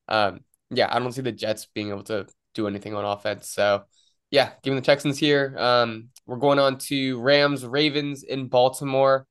[0.08, 3.50] um, yeah, I don't see the Jets being able to do anything on offense.
[3.50, 3.84] So
[4.32, 5.56] yeah, give me the Texans here.
[5.58, 9.28] Um, we're going on to Rams Ravens in Baltimore.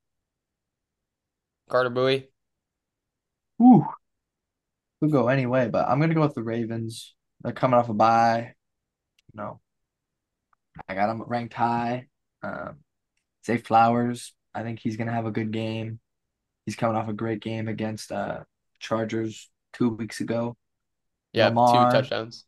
[1.68, 2.28] Carter Bui.
[3.58, 3.86] Whew.
[5.00, 7.14] Could go anyway, but I'm gonna go with the Ravens.
[7.40, 8.54] They're coming off a bye.
[9.34, 9.60] No.
[10.88, 12.06] I got them ranked high.
[12.42, 12.78] Um,
[13.44, 14.34] Zay Flowers.
[14.54, 15.98] I think he's gonna have a good game.
[16.66, 18.44] He's coming off a great game against uh
[18.78, 20.56] Chargers two weeks ago.
[21.32, 21.90] Yeah, Lamar.
[21.90, 22.44] two touchdowns.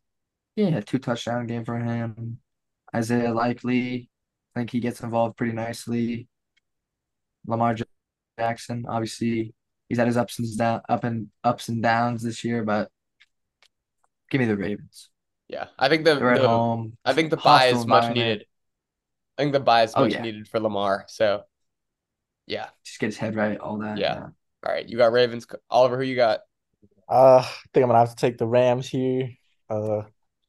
[0.55, 2.39] Yeah, two touchdown game for him.
[2.95, 4.09] Isaiah Likely,
[4.55, 6.27] I think he gets involved pretty nicely.
[7.45, 7.75] Lamar
[8.37, 9.53] Jackson, obviously,
[9.89, 12.89] he's had his ups and down up and ups and downs this year, but
[14.29, 15.09] give me the Ravens.
[15.47, 16.97] Yeah, I think the, They're at the home.
[17.05, 18.17] I think the bye Hostile is much environment.
[18.17, 18.45] needed.
[19.37, 20.21] I think the bye is Oh, much yeah.
[20.21, 21.05] needed for Lamar.
[21.07, 21.43] So
[22.47, 22.69] yeah.
[22.83, 23.97] Just get his head right, all that.
[23.97, 24.29] Yeah.
[24.65, 25.45] All right, you got Ravens.
[25.69, 26.41] Oliver, who you got?
[27.07, 29.29] Uh, I think I'm gonna have to take the Rams here.
[29.69, 30.03] Uh,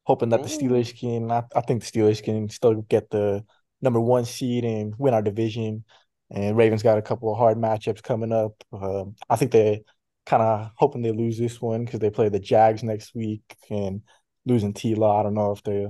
[0.07, 1.31] hoping that the Steelers can.
[1.33, 3.45] I, I think the Steelers can still get the
[3.83, 5.85] number one seed and win our division.
[6.31, 8.53] And Ravens got a couple of hard matchups coming up.
[8.73, 9.83] Um, I think they
[10.25, 14.03] kind of hoping they lose this one because they play the Jags next week and
[14.45, 15.21] losing T Law.
[15.21, 15.89] I don't know if they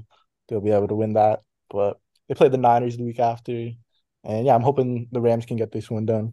[0.49, 1.99] they'll be able to win that, but
[2.29, 3.53] they play the Niners the week after.
[4.25, 6.33] And yeah, I'm hoping the Rams can get this one done.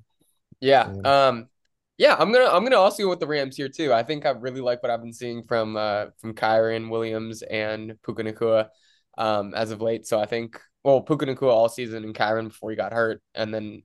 [0.61, 0.93] Yeah.
[1.03, 1.27] Yeah.
[1.27, 1.49] Um
[1.97, 3.93] yeah, I'm gonna I'm gonna also go with the Rams here too.
[3.93, 7.95] I think I really like what I've been seeing from uh from Kyren Williams and
[8.03, 8.69] Puka Nacua
[9.17, 10.07] um as of late.
[10.07, 13.53] So I think well Puka Nacua all season and Kyren before he got hurt and
[13.53, 13.83] then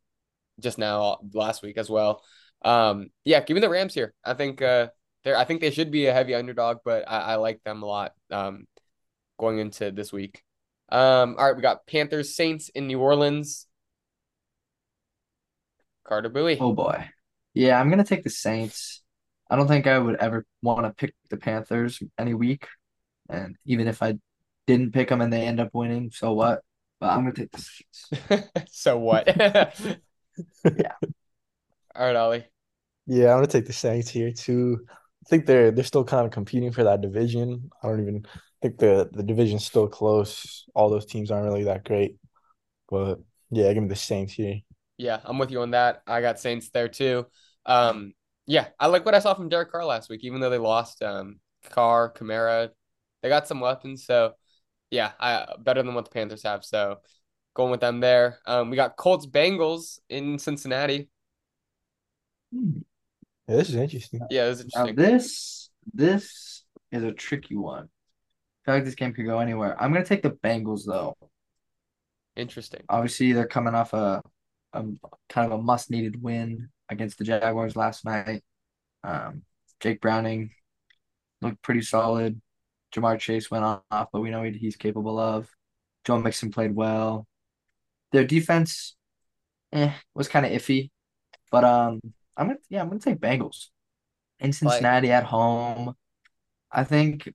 [0.60, 2.22] just now last week as well.
[2.64, 4.14] Um yeah, give me the Rams here.
[4.24, 4.88] I think uh
[5.24, 7.86] they're I think they should be a heavy underdog, but I, I like them a
[7.86, 8.66] lot um
[9.38, 10.42] going into this week.
[10.88, 13.66] Um all right, we got Panthers Saints in New Orleans.
[16.04, 16.56] Carter Bui.
[16.58, 17.10] Oh boy.
[17.58, 19.02] Yeah, I'm gonna take the Saints.
[19.50, 22.68] I don't think I would ever want to pick the Panthers any week.
[23.28, 24.14] And even if I
[24.68, 26.62] didn't pick them and they end up winning, so what?
[27.00, 28.48] But I'm gonna take the Saints.
[28.70, 29.26] so what?
[30.64, 30.92] Yeah.
[31.96, 32.44] All right, Ollie.
[33.08, 34.86] Yeah, I'm gonna take the Saints here too.
[34.88, 37.70] I think they're they're still kind of competing for that division.
[37.82, 38.24] I don't even
[38.62, 40.64] think the the division's still close.
[40.76, 42.18] All those teams aren't really that great,
[42.88, 43.18] but
[43.50, 44.60] yeah, give me the Saints here.
[44.96, 46.02] Yeah, I'm with you on that.
[46.06, 47.26] I got Saints there too.
[47.68, 48.14] Um,
[48.46, 51.02] yeah, I like what I saw from Derek Carr last week, even though they lost
[51.02, 51.40] um
[51.70, 52.70] Carr, Kamara.
[53.22, 54.32] They got some weapons, so
[54.90, 56.64] yeah, I better than what the Panthers have.
[56.64, 56.98] So
[57.54, 58.38] going with them there.
[58.46, 61.10] Um, we got Colts Bengals in Cincinnati.
[62.52, 62.78] Hmm.
[63.48, 64.20] Yeah, this is interesting.
[64.30, 64.96] Yeah, it was Now interesting.
[64.96, 67.84] this this is a tricky one.
[67.84, 69.80] I feel like this game could go anywhere.
[69.82, 71.16] I'm gonna take the Bengals though.
[72.36, 72.82] Interesting.
[72.88, 74.22] Obviously, they're coming off a,
[74.72, 74.84] a
[75.28, 78.42] kind of a must needed win against the Jaguars last night.
[79.04, 79.42] Um,
[79.80, 80.50] Jake Browning
[81.40, 82.40] looked pretty solid.
[82.94, 85.48] Ja'Marr Chase went off, but we know he's capable of.
[86.04, 87.26] Joe Mixon played well.
[88.12, 88.96] Their defense,
[89.72, 90.90] eh, was kind of iffy,
[91.50, 92.00] but um,
[92.36, 93.66] I'm gonna yeah, I'm gonna take Bengals
[94.40, 95.94] in Cincinnati at home.
[96.72, 97.32] I think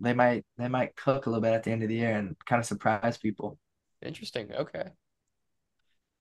[0.00, 2.36] they might they might cook a little bit at the end of the year and
[2.46, 3.58] kind of surprise people.
[4.02, 4.52] Interesting.
[4.52, 4.90] Okay.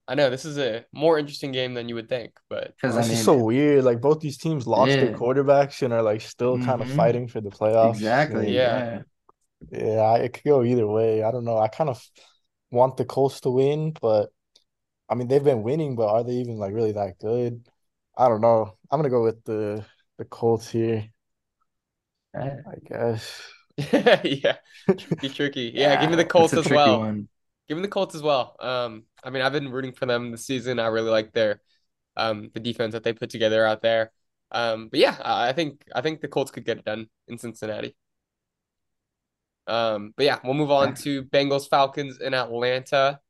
[0.08, 3.10] I know this is a more interesting game than you would think, but Because This
[3.10, 3.84] I is so weird.
[3.84, 7.39] Like both these teams lost their quarterbacks and are like still kind of fighting for
[7.41, 7.97] the playoffs.
[7.97, 8.86] exactly, And, Yeah.
[8.89, 9.04] yeah.
[9.72, 11.24] yeah, it could go either way.
[11.24, 11.58] I don't know.
[11.60, 12.04] I kind of
[12.72, 14.32] want the Colts to win, but
[15.10, 17.68] I mean they've been winning, but are they even like really that good?
[18.18, 18.78] I don't know.
[18.91, 19.86] I'm gonna go with the
[20.18, 21.10] the Colts here,
[22.34, 22.62] Yeah.
[22.66, 23.41] I guess.
[24.24, 24.58] yeah,
[24.97, 25.72] tricky, tricky.
[25.74, 26.99] Yeah, give me the Colts as well.
[26.99, 27.28] one.
[27.72, 28.57] Give me the Colts as well.
[28.59, 30.78] Um, I mean, I've been rooting for them this season.
[30.78, 31.61] I really like their
[32.17, 34.11] um the defense that they put together out there.
[34.51, 37.38] Um, but yeah, I I think I think the Colts could get it done in
[37.38, 37.95] Cincinnati.
[39.67, 43.22] Um, but yeah, we'll move on to Bengals Falcons in Atlanta.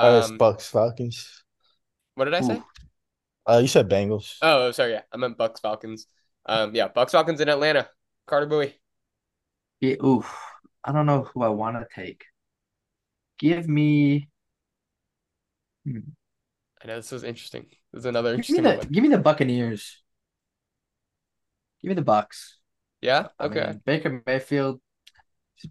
[0.00, 1.42] Oh, it's Um, Bucks Falcons.
[2.14, 2.58] what did I say?
[2.58, 2.64] Ooh.
[3.48, 4.38] Uh, you said Bengals.
[4.42, 6.06] Oh, sorry, yeah, I meant Bucks Falcons.
[6.46, 7.88] Um, yeah, Bucks Falcons in Atlanta.
[8.26, 8.74] Carter Bui.
[9.80, 10.34] Yeah, oof.
[10.84, 12.24] I don't know who I want to take.
[13.38, 14.28] Give me,
[15.84, 16.00] hmm,
[16.82, 17.66] I know this was interesting.
[17.92, 18.88] This is another give me interesting the one.
[18.90, 20.02] give me the Buccaneers.
[21.82, 22.58] Give me the Bucks.
[23.00, 23.60] Yeah, I okay.
[23.66, 24.80] mean, Baker Mayfield,
[25.54, 25.70] he's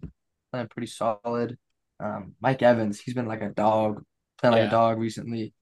[0.52, 1.58] playing pretty solid.
[2.00, 4.04] Um, Mike Evans, he's been like a dog,
[4.38, 4.68] playing like Yeah.
[4.68, 5.54] a dog recently.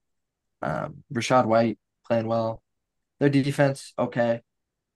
[0.61, 2.61] Um, Rachaad White playing well.
[3.19, 4.41] Their defense, okay.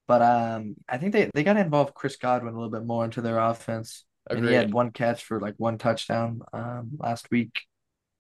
[0.08, 3.06] But um, I think they, they got to involve Chris Godwin a little bit more
[3.06, 4.06] into their offense.
[4.30, 7.62] And he had one catch for like one touchdown um last week.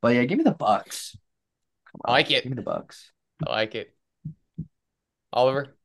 [0.02, 1.18] But yeah, give me the Bucks.
[2.06, 2.44] I like it.
[2.44, 3.12] give me the Bucks.
[3.46, 3.94] I like it.
[5.32, 5.76] Oliver.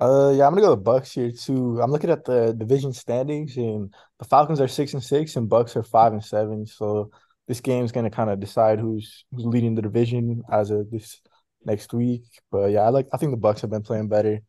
[0.00, 1.80] Uh, yeah, I'm gonna go the Bucks here too.
[1.82, 5.76] I'm looking at the division standings, and the Falcons are six and six, and Bucks
[5.76, 6.66] are five and seven.
[6.66, 7.10] So
[7.46, 11.20] this game's gonna kind of decide who's who's leading the division as of this
[11.64, 12.24] next week.
[12.50, 13.08] But yeah, I like.
[13.12, 14.40] I think the Bucks have been playing better,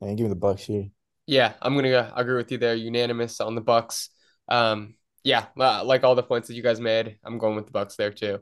[0.00, 0.86] and give me the Bucks here.
[1.26, 2.74] Yeah, I'm gonna go- agree with you there.
[2.74, 4.10] Unanimous on the Bucks.
[4.48, 4.94] Um,
[5.24, 7.96] yeah, uh, like all the points that you guys made, I'm going with the Bucks
[7.96, 8.40] there too.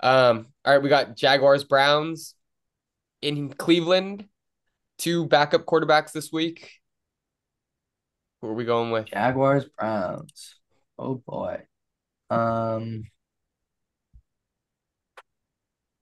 [0.00, 2.34] Um, all right, we got Jaguars Browns
[3.22, 4.26] in Cleveland.
[4.96, 6.70] Two backup quarterbacks this week.
[8.40, 9.06] Who are we going with?
[9.06, 10.56] Jaguars, Browns.
[10.98, 11.62] Oh boy.
[12.30, 13.04] Um,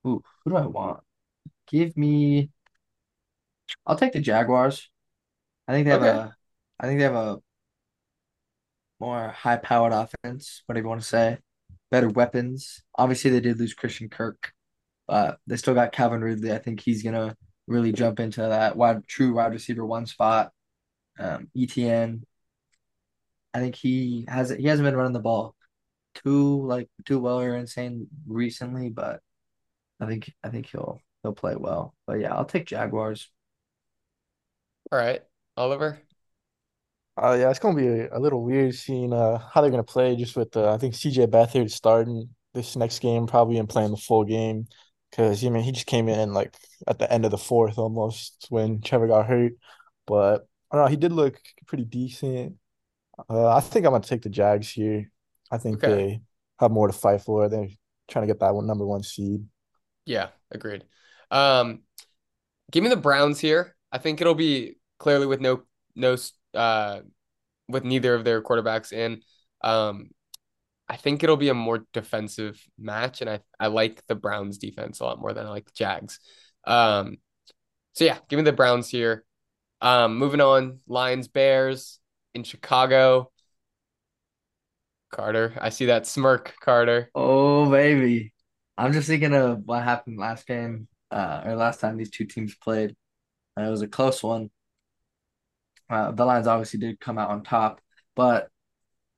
[0.06, 1.00] ooh, who do I want?
[1.68, 2.50] Give me.
[3.86, 4.90] I'll take the Jaguars.
[5.66, 6.10] I think they have Okay.
[6.10, 6.36] a.
[6.78, 7.38] I think they have a
[9.02, 11.38] more high-powered offense, whatever you want to say.
[11.90, 12.82] Better weapons.
[12.96, 14.52] Obviously, they did lose Christian Kirk,
[15.06, 16.52] but they still got Calvin Ridley.
[16.52, 17.36] I think he's gonna
[17.66, 20.52] really jump into that wide true wide receiver one spot.
[21.18, 22.22] Um, ETN.
[23.54, 25.54] I think he has he hasn't been running the ball
[26.14, 29.20] too like too well or insane recently, but
[30.00, 31.94] I think I think he'll he'll play well.
[32.06, 33.30] But yeah, I'll take Jaguars.
[34.90, 35.22] All right,
[35.56, 36.00] Oliver.
[37.16, 40.16] Uh, yeah, it's gonna be a, a little weird seeing uh how they're gonna play
[40.16, 43.96] just with uh, I think CJ Beathard starting this next game probably and playing the
[43.98, 44.66] full game
[45.10, 46.56] because I mean he just came in like
[46.88, 49.52] at the end of the fourth almost when Trevor got hurt,
[50.06, 52.56] but I don't know he did look pretty decent.
[53.28, 55.10] Uh, I think I'm gonna take the Jags here.
[55.50, 55.94] I think Okay.
[55.96, 56.22] they
[56.60, 57.48] have more to fight for.
[57.48, 57.68] They're
[58.08, 59.44] trying to get that one number one seed.
[60.04, 60.84] Yeah, agreed.
[61.30, 61.82] Um,
[62.70, 63.76] give me the Browns here.
[63.92, 65.62] I think it'll be clearly with no
[65.94, 66.16] no
[66.54, 67.00] uh
[67.68, 69.22] with neither of their quarterbacks in.
[69.62, 70.10] Um,
[70.88, 75.00] I think it'll be a more defensive match, and I I like the Browns defense
[75.00, 76.20] a lot more than I like the Jags.
[76.64, 77.18] Um,
[77.94, 79.24] so yeah, give me the Browns here.
[79.80, 81.98] Um, moving on, Lions Bears
[82.34, 83.30] in Chicago.
[85.10, 87.10] Carter, I see that smirk, Carter.
[87.14, 88.32] Oh baby,
[88.78, 92.54] I'm just thinking of what happened last game, uh, or last time these two teams
[92.54, 92.96] played.
[93.58, 94.50] Uh, it was a close one.
[95.92, 97.80] Uh, the Lions obviously did come out on top,
[98.16, 98.48] but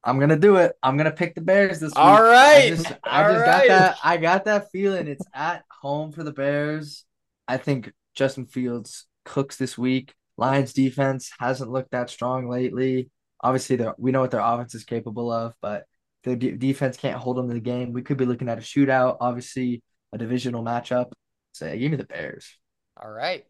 [0.03, 0.73] I'm gonna do it.
[0.83, 1.99] I'm gonna pick the Bears this week.
[1.99, 3.69] All right, I just, I all just right.
[3.69, 3.97] got that.
[4.03, 5.07] I got that feeling.
[5.07, 7.05] It's at home for the Bears.
[7.47, 10.15] I think Justin Fields cooks this week.
[10.37, 13.09] Lions defense hasn't looked that strong lately.
[13.41, 15.85] Obviously, we know what their offense is capable of, but
[16.25, 17.93] their de- defense can't hold them to the game.
[17.93, 19.19] We could be looking at a shootout.
[19.21, 21.13] Obviously, a divisional matchup.
[21.53, 22.59] So yeah, give me the Bears.
[23.01, 23.45] All right.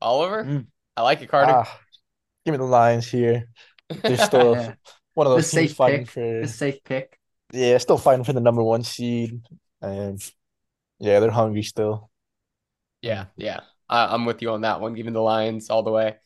[0.00, 0.66] Oliver, Mm.
[0.96, 1.52] I like it, Carter.
[1.52, 1.80] Ah,
[2.48, 3.48] give me the Lions here.
[4.06, 4.74] They're still Yeah.
[5.14, 6.06] one of The those teams safe fighting pick.
[6.06, 7.18] for The safe pick.
[7.52, 9.42] yeah, still fighting for the number one seed,
[9.80, 10.20] and
[10.98, 12.10] yeah, they're hungry still.
[13.02, 13.60] Yeah, yeah.
[13.88, 16.16] I, I'm with you on that one, giving the Lions all the way.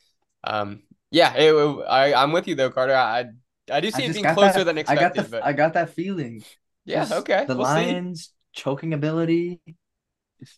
[0.45, 2.95] Um, yeah, it, it- I, I'm with you though, Carter.
[2.95, 3.27] I,
[3.71, 5.53] I do I see it being closer that, than I got expected, the but I
[5.53, 6.43] got that feeling.
[6.85, 7.45] yeah, Just okay.
[7.47, 7.73] The We'll see.
[7.75, 9.61] Lions choking ability.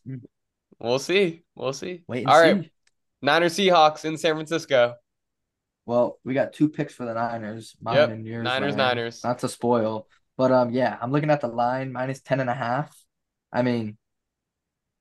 [0.09, 0.23] Mm,
[0.79, 1.43] We'll see.
[1.55, 2.03] We'll see.
[2.09, 2.53] wait and All see.
[2.53, 2.71] right.
[3.23, 4.95] Niners Seahawks in San Francisco.
[5.87, 8.45] Well, we got two picks for the Niners, mine Yep, and yours.
[8.45, 8.77] Niners, Ryan.
[8.77, 9.25] Niners.
[9.25, 12.55] Not to spoil, but um, yeah, I'm looking at the line minus 10 and a
[12.55, 12.97] half.
[13.53, 13.99] I mean,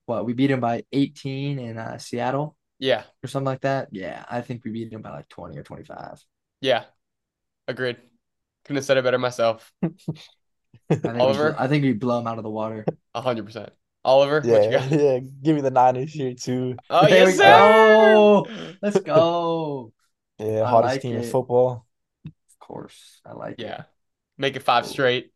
[0.06, 3.90] what we beat him by 18 in uh, Seattle Yeah, or something like that.
[3.92, 6.24] Yeah, I think we beat him by like 20 or 25.
[6.62, 6.86] yeah.
[7.68, 7.98] Agreed.
[8.66, 9.72] Couldn't have said it better myself.
[9.84, 9.86] I
[11.14, 11.52] think we Oliver?
[11.52, 12.86] bl- I think we blow them out of the water.
[13.14, 13.70] A hundred percent.
[14.06, 14.92] Oliver, what you Yeah, got?
[14.92, 15.20] yeah.
[15.20, 16.78] Give me the Niners here too.
[16.90, 17.46] Oh, There yes, sir.
[17.46, 18.48] go.
[18.82, 19.94] Let's go.
[20.40, 21.86] Yeah, I hottest like team in football.
[22.26, 23.64] Of course, I like it.
[23.64, 23.84] Yeah.
[24.38, 25.32] Make it five straight.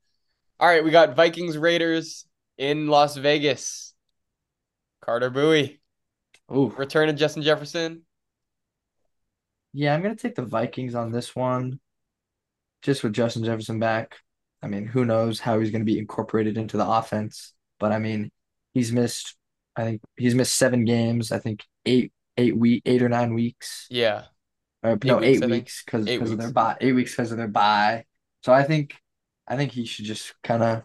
[0.59, 2.25] All right, we got Vikings Raiders
[2.57, 3.93] in Las Vegas.
[5.01, 5.79] Carter Bui.
[6.51, 8.03] Ooh, Return of Justin Jefferson.
[9.73, 11.79] yeah, I'm gonna take the Vikings on this one.
[12.81, 14.17] Just with Justin Jefferson back.
[14.61, 17.53] I mean, who knows how he's gonna be incorporated into the offense.
[17.79, 18.31] But I mean,
[18.73, 19.35] he's missed
[19.75, 23.85] I think he's missed seven games, I think eight eight week eight or nine weeks.
[23.89, 24.23] Yeah.
[24.83, 25.63] Or no, weeks, eight I think.
[25.63, 26.53] weeks because Eight because of their weeks.
[26.53, 26.77] bye.
[26.81, 28.05] Eight weeks because of their bye.
[28.43, 28.95] So I think
[29.47, 30.83] I think he should just kind of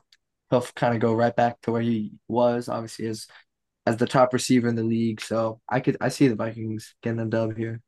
[0.50, 3.26] he'll kind of go right back to where he was, obviously as
[3.86, 5.20] as the top receiver in the league.
[5.20, 7.80] So I could I see the Vikings getting a dub here.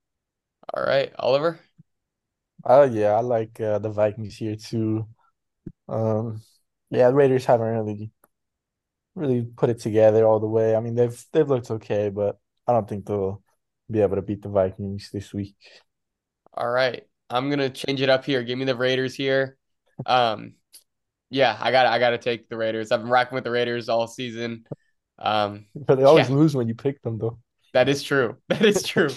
[0.74, 1.58] All right, Oliver.
[2.64, 5.06] Oh yeah, I like uh, the Vikings here too.
[5.88, 6.42] Um,
[6.90, 8.12] yeah, the Raiders haven't really,
[9.14, 10.74] really put it together all the way.
[10.76, 13.42] I mean, they've they've looked okay, but I don't think they'll
[13.90, 15.56] be able to beat the Vikings this week.
[16.56, 17.02] All right.
[17.30, 18.42] I'm gonna change it up here.
[18.42, 19.56] Give me the Raiders here.
[20.06, 20.54] Um,
[21.30, 22.92] yeah, I got I gotta take the Raiders.
[22.92, 24.66] I've been rocking with the Raiders all season.
[25.18, 26.36] Um, But they always Yeah.
[26.36, 27.38] lose when you pick them, though.
[27.72, 28.36] that is true.
[28.48, 29.10] That is true.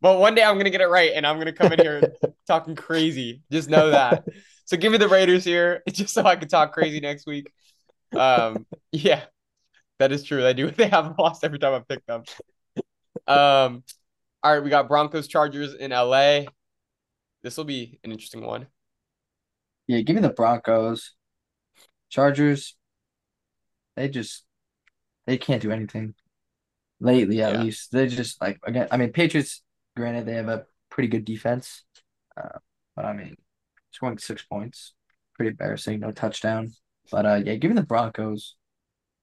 [0.00, 2.12] But one day I'm gonna get it right and I'm gonna come in here
[2.46, 3.42] talking crazy.
[3.50, 4.24] Just know that.
[4.64, 7.52] So give me the Raiders here, just so I can talk crazy next week.
[8.14, 9.24] Um, yeah,
[9.98, 10.42] that is true.
[10.42, 10.70] They do.
[10.70, 12.22] They have lost every time I pick them.
[13.26, 13.82] Um,
[14.42, 16.44] all right, we got Broncos Chargers in LA.
[17.42, 18.68] This will be an interesting one.
[19.86, 21.14] Yeah, give me the Broncos.
[22.10, 22.76] Chargers,
[23.96, 24.44] they just
[25.26, 26.14] they can't do anything
[27.00, 27.60] lately at Yeah.
[27.60, 27.92] least.
[27.92, 29.62] They just like again, I mean Patriots,
[29.96, 31.84] granted they have a pretty good defense.
[32.36, 32.58] Uh,
[32.96, 33.36] but I mean
[33.92, 34.94] scoring six points.
[35.36, 36.72] Pretty embarrassing, no touchdown.
[37.10, 38.56] But uh yeah, give me the Broncos.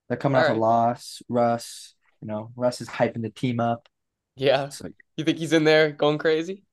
[0.10, 0.58] They're coming off Alright.
[0.58, 1.22] a loss.
[1.30, 3.90] Russ, you know, Russ is hyping the team up.
[4.36, 6.65] Yeah, So you think he's in there going crazy?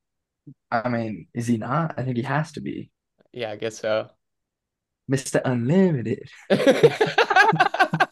[0.71, 1.95] I mean, is he not?
[1.99, 2.91] I think he has to be.
[3.33, 4.09] Yeah, I guess so.
[5.11, 5.41] Mr.
[5.45, 6.29] Unlimited.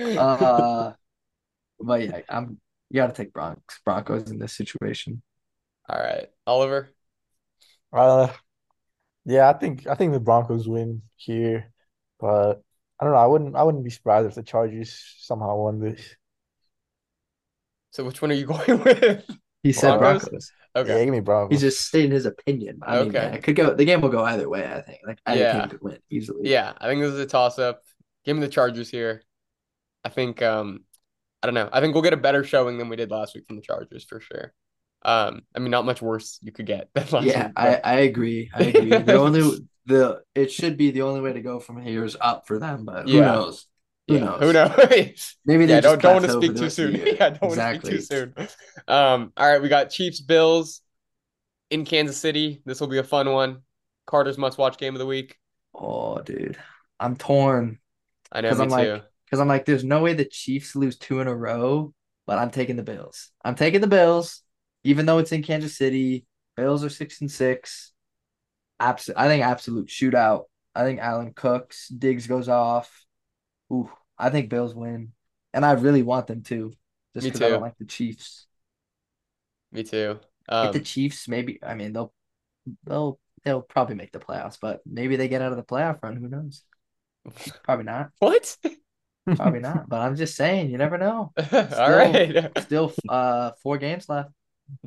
[0.00, 0.92] Uh,
[1.78, 2.58] but yeah, I'm
[2.88, 5.22] you gotta take Bronx Broncos in this situation.
[5.88, 6.88] All right, Oliver.
[7.92, 8.28] Uh,
[9.24, 11.72] yeah, I think I think the Broncos win here,
[12.18, 12.62] but
[12.98, 13.18] I don't know.
[13.18, 16.16] I wouldn't I wouldn't be surprised if the Chargers somehow won this.
[17.90, 19.24] So which one are you going with?
[19.62, 20.28] He said Broncos?
[20.28, 20.52] Broncos.
[20.76, 21.04] Yeah, Okay.
[21.04, 21.50] give me Broncos.
[21.52, 22.80] He's just stating his opinion.
[22.82, 23.36] I mean, yeah, Okay.
[23.36, 23.74] it could go.
[23.74, 24.66] The game will go either way.
[24.66, 25.00] I think.
[25.06, 25.60] Like either Yeah.
[25.60, 26.48] team could win easily.
[26.48, 27.82] Yeah, I think this is a toss up.
[28.24, 29.22] Give me the Chargers here.
[30.04, 30.84] I think um
[31.42, 31.68] I don't know.
[31.72, 34.04] I think we'll get a better showing than we did last week from the Chargers
[34.04, 34.52] for sure.
[35.02, 37.52] Um, I mean, not much worse you could get than last Yeah, week.
[37.56, 38.50] I, I agree.
[38.54, 38.90] I agree.
[39.02, 39.40] The only
[39.86, 42.84] the it should be the only way to go from here is up for them,
[42.84, 43.22] but who Yeah.
[43.22, 43.66] knows?
[44.10, 44.40] Who yeah, knows?
[44.40, 45.36] Who knows?
[45.44, 46.94] Maybe they yeah, don't don't want to speak too soon.
[46.96, 48.00] yeah, don't want to exactly.
[48.00, 48.48] speak too soon.
[48.88, 50.82] Um, all right, we got Chiefs Bills
[51.70, 52.62] in Kansas City.
[52.64, 53.62] This will be a fun one.
[54.06, 55.38] Carter's must watch game of the week.
[55.74, 56.58] Oh, dude,
[56.98, 57.78] I'm torn
[58.32, 59.00] I know, me I'm like- too.
[59.24, 61.94] because I'm like, there's no way the Chiefs lose two in a row,
[62.26, 63.30] but I'm taking the Bills.
[63.44, 64.42] I'm taking the Bills,
[64.84, 66.26] even though it's in Kansas City.
[66.56, 67.92] Bills are six and six.
[68.80, 70.44] Absolute, I think absolute shootout.
[70.74, 71.88] I think Allen cooks.
[71.88, 73.04] Diggs goes off.
[73.72, 73.90] Ooh,
[74.20, 75.12] I think Bills win,
[75.54, 76.72] and I really want them to,
[77.14, 78.46] just because I don't like the Chiefs.
[79.72, 80.20] Me too.
[80.62, 82.12] If the Um, Chiefs, maybe I mean they'll
[82.84, 86.16] they'll they'll probably make the playoffs, but maybe they get out of the playoff run.
[86.16, 86.64] Who knows?
[87.64, 88.10] Probably not.
[88.18, 88.56] what?
[89.36, 89.88] Probably not.
[89.88, 91.32] But I'm just saying, you never know.
[91.72, 92.34] All right.
[92.56, 94.30] Still, uh, four games left.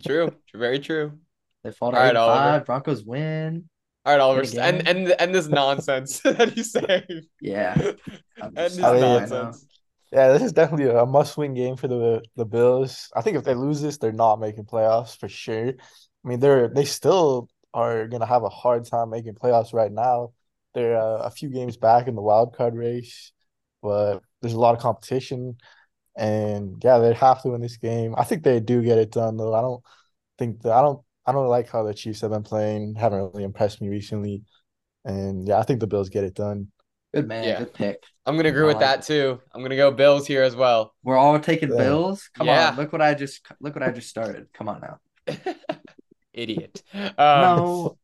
[0.02, 0.36] True.
[0.54, 1.20] Very true.
[1.64, 2.60] They fall to All eight right, and Oliver.
[2.60, 2.66] five.
[2.66, 3.70] Broncos win.
[4.06, 4.42] All right, Oliver.
[4.42, 4.88] Good And game.
[4.88, 7.24] and and this nonsense that he's saying.
[7.40, 7.78] Yeah.
[8.42, 9.68] I'm And this I saying, mean, nonsense.
[10.12, 13.12] Yeah, this is definitely a must-win game for the the Bills.
[13.16, 15.70] I think if they lose this, they're not making playoffs for sure.
[16.26, 20.34] I mean, they're they still are gonna have a hard time making playoffs right now.
[20.74, 23.32] They're uh, a few games back in the wild card race,
[23.82, 25.58] but there's a lot of competition,
[26.18, 28.16] and yeah, they have to win this game.
[28.18, 29.54] I think they do get it done though.
[29.56, 29.84] I don't
[30.40, 32.96] think that I don't I don't like how the Chiefs have been playing.
[32.96, 34.44] Haven't really impressed me recently,
[35.06, 36.68] and yeah, I think the Bills get it done.
[37.14, 37.44] Good man.
[37.44, 37.60] Yeah.
[37.60, 38.04] Good pick.
[38.26, 39.40] I'm gonna agree I with like that too.
[39.54, 40.94] I'm gonna go Bills here as well.
[41.04, 41.78] We're all taking Yeah.
[41.78, 42.30] Bills.
[42.34, 42.70] Come Yeah.
[42.72, 42.76] on.
[42.78, 44.48] Look what I just look what I just started.
[44.54, 45.00] Come on now.
[46.34, 46.82] Idiot.
[46.94, 47.98] Um, no.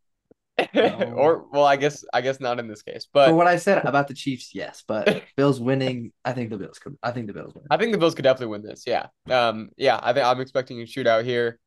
[0.74, 1.14] no.
[1.16, 3.84] or well, I guess I guess not in this case, For but what I said
[3.86, 6.98] about the Chiefs, yes, but Bills winning, I think the Bills could.
[7.02, 7.64] I think the Bills win.
[7.72, 8.84] I think the Bills could definitely win this.
[8.86, 9.08] Yeah.
[9.30, 9.70] Um.
[9.78, 10.00] Yeah.
[10.02, 11.60] I think I'm expecting a shootout here.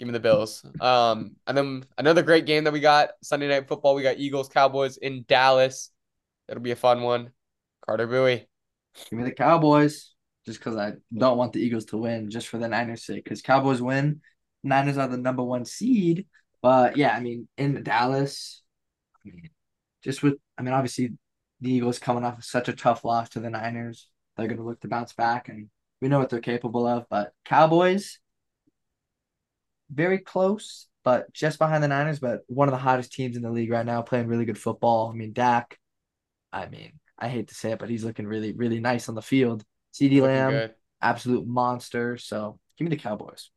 [0.00, 0.64] Give me the Bills.
[0.80, 1.36] Um.
[1.46, 3.94] And then another great game that we got Sunday night football.
[3.94, 5.90] We got Eagles Cowboys in Dallas.
[6.48, 7.32] That'll be a fun one.
[7.84, 8.48] Carter Bui.
[9.10, 10.14] Give me the Cowboys,
[10.46, 13.24] just because I don't want the Eagles to win, just for the Niners' sake.
[13.24, 14.22] Because Cowboys win,
[14.64, 16.26] Niners are the number one seed.
[16.62, 18.62] But yeah, I mean, in Dallas,
[19.22, 19.50] I mean,
[20.02, 21.10] just with, I mean, obviously,
[21.60, 24.64] the Eagles coming off of such a tough loss to the Niners, they're going to
[24.64, 25.68] look to bounce back, and
[26.00, 27.06] we know what they're capable of.
[27.10, 28.18] But Cowboys,
[29.92, 33.50] very close, but just behind the Niners, but one of the hottest teams in the
[33.50, 35.10] league right now, playing really good football.
[35.10, 35.78] I mean, Dak,
[36.52, 39.22] I mean, I hate to say it, but he's looking really, really nice on the
[39.22, 39.64] field.
[39.94, 40.74] CeeDee Lamb, good.
[41.02, 42.16] absolute monster.
[42.16, 43.50] So give me the Cowboys.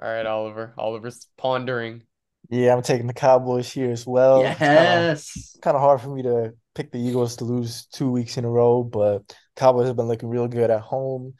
[0.00, 0.74] All right, Oliver.
[0.76, 2.02] Oliver's pondering.
[2.50, 4.42] Yeah, I'm taking the Cowboys here as well.
[4.42, 5.56] Yes.
[5.62, 8.50] kind of hard for me to pick the Eagles to lose two weeks in a
[8.50, 11.34] row, but Cowboys have been looking real good at home,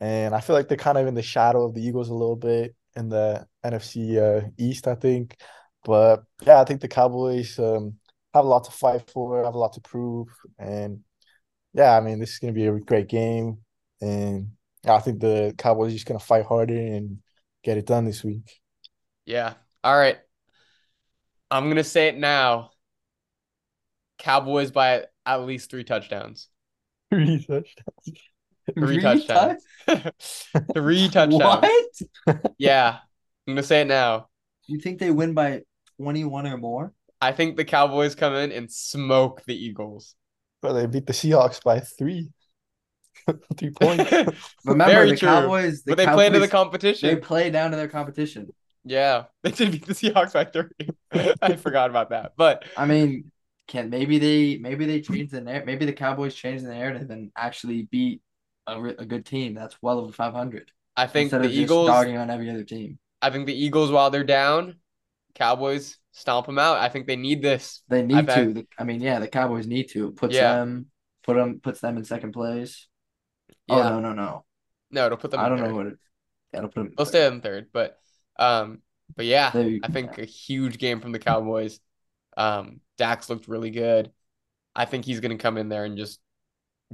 [0.00, 2.36] and I feel like they're kind of in the shadow of the Eagles a little
[2.36, 5.36] bit in the NFC uh, East, I think.
[5.84, 7.94] But yeah, I think the Cowboys um,
[8.34, 10.28] have a lot to fight for, have a lot to prove,
[10.58, 11.00] and
[11.74, 13.58] yeah, I mean this is going to be a great game,
[14.00, 14.50] and
[14.86, 17.18] I think the Cowboys are just going to fight harder and
[17.62, 18.60] get it done this week.
[19.26, 19.54] Yeah.
[19.84, 20.18] All right.
[21.50, 22.70] I'm gonna say it now.
[24.18, 26.48] Cowboys by at least three touchdowns.
[27.10, 27.97] Three touchdowns.
[28.74, 29.64] Three Three touchdowns.
[30.74, 32.02] three touchdowns.
[32.26, 32.46] What?
[32.58, 32.98] Yeah.
[33.46, 34.28] I'm gonna say it now.
[34.66, 35.62] You think they win by
[36.00, 36.92] 21 or more?
[37.20, 40.14] I think the Cowboys come in and smoke the Eagles.
[40.60, 42.30] But they beat the Seahawks by three.
[43.58, 44.10] Three points.
[44.64, 45.28] Remember, Very the true.
[45.28, 47.08] Cowboys, the but they play into the competition.
[47.08, 48.48] they play down to their competition.
[48.84, 50.70] Yeah, they did beat the Seahawks by three.
[51.42, 52.32] I forgot about that.
[52.36, 53.30] But I mean,
[53.66, 55.66] can maybe they maybe they change the narrative.
[55.66, 58.22] Maybe the Cowboys change the narrative and actually beat
[58.68, 61.86] a, re- a good team that's well over 500 I think the Eagles.
[61.88, 62.98] dogging on every other team.
[63.22, 64.76] I think the Eagles, while they're down,
[65.34, 66.78] Cowboys stomp them out.
[66.78, 67.82] I think they need this.
[67.88, 68.66] They need bet- to.
[68.78, 70.08] I mean, yeah, the Cowboys need to.
[70.08, 70.54] It puts Yeah.
[70.56, 70.86] them
[71.22, 72.86] put them puts them in second place.
[73.68, 73.76] Yeah.
[73.76, 74.44] Oh no no no!
[74.90, 75.40] No, it'll put them.
[75.40, 75.68] I don't third.
[75.68, 75.98] know what it.
[76.52, 76.94] That'll put them.
[76.96, 77.98] They'll stay in third, but
[78.38, 78.82] um,
[79.14, 81.78] but yeah, They- I think a huge game from the Cowboys.
[82.36, 84.10] Um, Dak's looked really good.
[84.74, 86.18] I think he's gonna come in there and just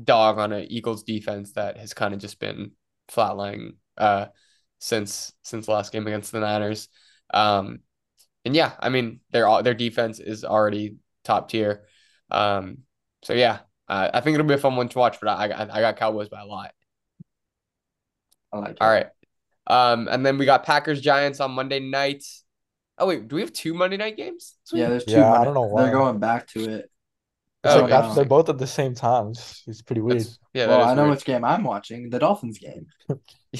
[0.03, 2.73] dog on a Eagles defense that has kind of just been
[3.11, 4.27] flatlining uh
[4.79, 6.89] since since last game against the Niners.
[7.33, 7.81] Um,
[8.45, 11.85] and yeah, I mean their their defense is already top tier.
[12.31, 12.79] Um,
[13.23, 15.19] so yeah, uh, I think it'll be a fun one to watch.
[15.21, 16.73] But I got I got Cowboys by a lot.
[18.53, 18.79] I like it.
[18.81, 19.07] All right.
[19.67, 22.25] Um, and then we got Packers Giants on Monday night.
[22.99, 24.57] Oh wait, do we have two Monday night games?
[24.71, 25.13] this Yeah, there's two.
[25.13, 25.85] Yeah, I don't know why.
[25.85, 26.91] They're going back to it.
[27.65, 28.13] It's Oh, like yeah.
[28.15, 29.29] they're both at the same time.
[29.29, 30.21] It's, it's pretty weird.
[30.21, 31.15] That's- yeah, well, that is I know weird.
[31.17, 32.11] which game I'm watching.
[32.11, 32.87] The Dolphins game.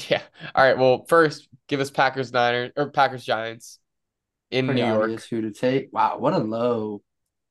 [0.09, 0.21] Yeah.
[0.53, 0.77] All right.
[0.77, 3.79] Well, first, give us Packers Niners or Packers Giants
[4.51, 5.21] in Pretty New York.
[5.29, 5.87] who to take.
[5.93, 7.01] Wow, what a low,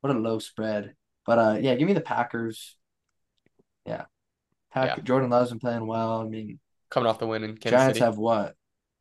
[0.02, 0.94] what a low spread.
[1.24, 2.76] But uh, yeah, give me the Packers.
[3.86, 4.04] Yeah,
[4.74, 5.02] Pack- Yeah.
[5.04, 6.20] Jordan Love's been playing well.
[6.20, 6.58] I mean,
[6.90, 8.04] Coming off the win in Kansas Giants City.
[8.04, 8.54] have what?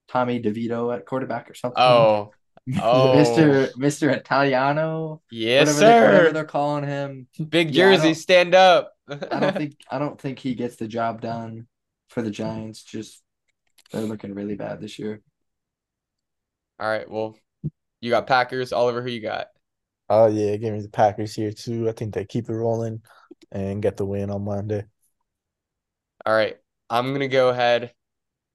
[0.08, 1.76] Tommy DeVito at quarterback or something.
[1.84, 2.32] Oh,
[2.82, 3.14] oh.
[3.16, 3.74] Mr.
[3.74, 4.16] Mr.
[4.16, 5.22] Italiano.
[5.32, 6.34] yes, whatever they- whatever sir.
[6.34, 7.28] they're calling him.
[7.50, 8.94] Big Yeah, jersey, don't- stand up.
[9.10, 11.68] I don't think I don't think he gets the job done
[12.10, 12.84] for the Giants.
[12.84, 13.22] Just
[13.92, 15.22] they're looking really bad this year.
[16.80, 17.10] All right.
[17.10, 17.36] Well,
[18.02, 18.72] you got Packers.
[18.74, 19.48] Oliver, who you got?
[20.10, 21.90] Oh yeah, give me the Packers here too.
[21.90, 23.02] I think they keep it rolling
[23.52, 24.86] and get the win on Monday.
[26.26, 26.58] All right.
[26.90, 27.94] I'm gonna go ahead.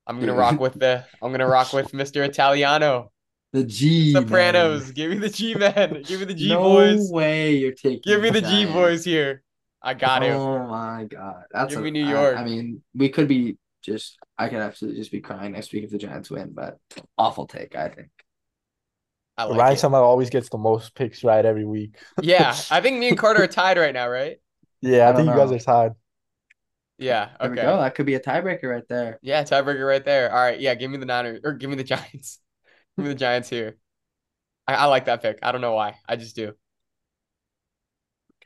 [0.07, 1.05] I'm gonna rock with the.
[1.23, 2.27] I'm gonna rock with Mr.
[2.27, 3.13] Italiano.
[3.53, 4.23] The G men.
[4.25, 4.91] Sopranos.
[4.91, 6.03] Give me the G men.
[6.05, 7.11] Give me the G no boys.
[7.11, 8.01] No way you're taking.
[8.05, 8.73] Give me the G Giants.
[8.73, 9.43] boys here.
[9.83, 10.33] I got it.
[10.33, 12.37] Oh my god, that's Give a- me New York.
[12.37, 14.19] I, mean, we could be just.
[14.37, 16.79] I could absolutely just be crying next week if the Giants win, but
[17.17, 17.75] awful take.
[17.77, 18.09] I think.
[19.37, 19.79] I like Ryan it.
[19.79, 21.97] somehow always gets the most picks right every week.
[22.21, 24.39] Yeah, I think me and Carter are tied right now, right?
[24.83, 25.93] Yeah, I I, think don't you guys are tied.
[26.99, 27.29] Yeah.
[27.41, 27.67] There we Okay.
[27.67, 27.81] go.
[27.81, 29.21] That could be a tiebreaker right there.
[29.23, 30.33] Yeah, tiebreaker right there.
[30.33, 30.59] All right.
[30.59, 32.41] Yeah, give me the Niners or give me the Giants.
[32.99, 33.77] Give me the Giants here.
[34.67, 35.39] I, I like that pick.
[35.43, 35.95] I don't know why.
[36.07, 36.53] I just do.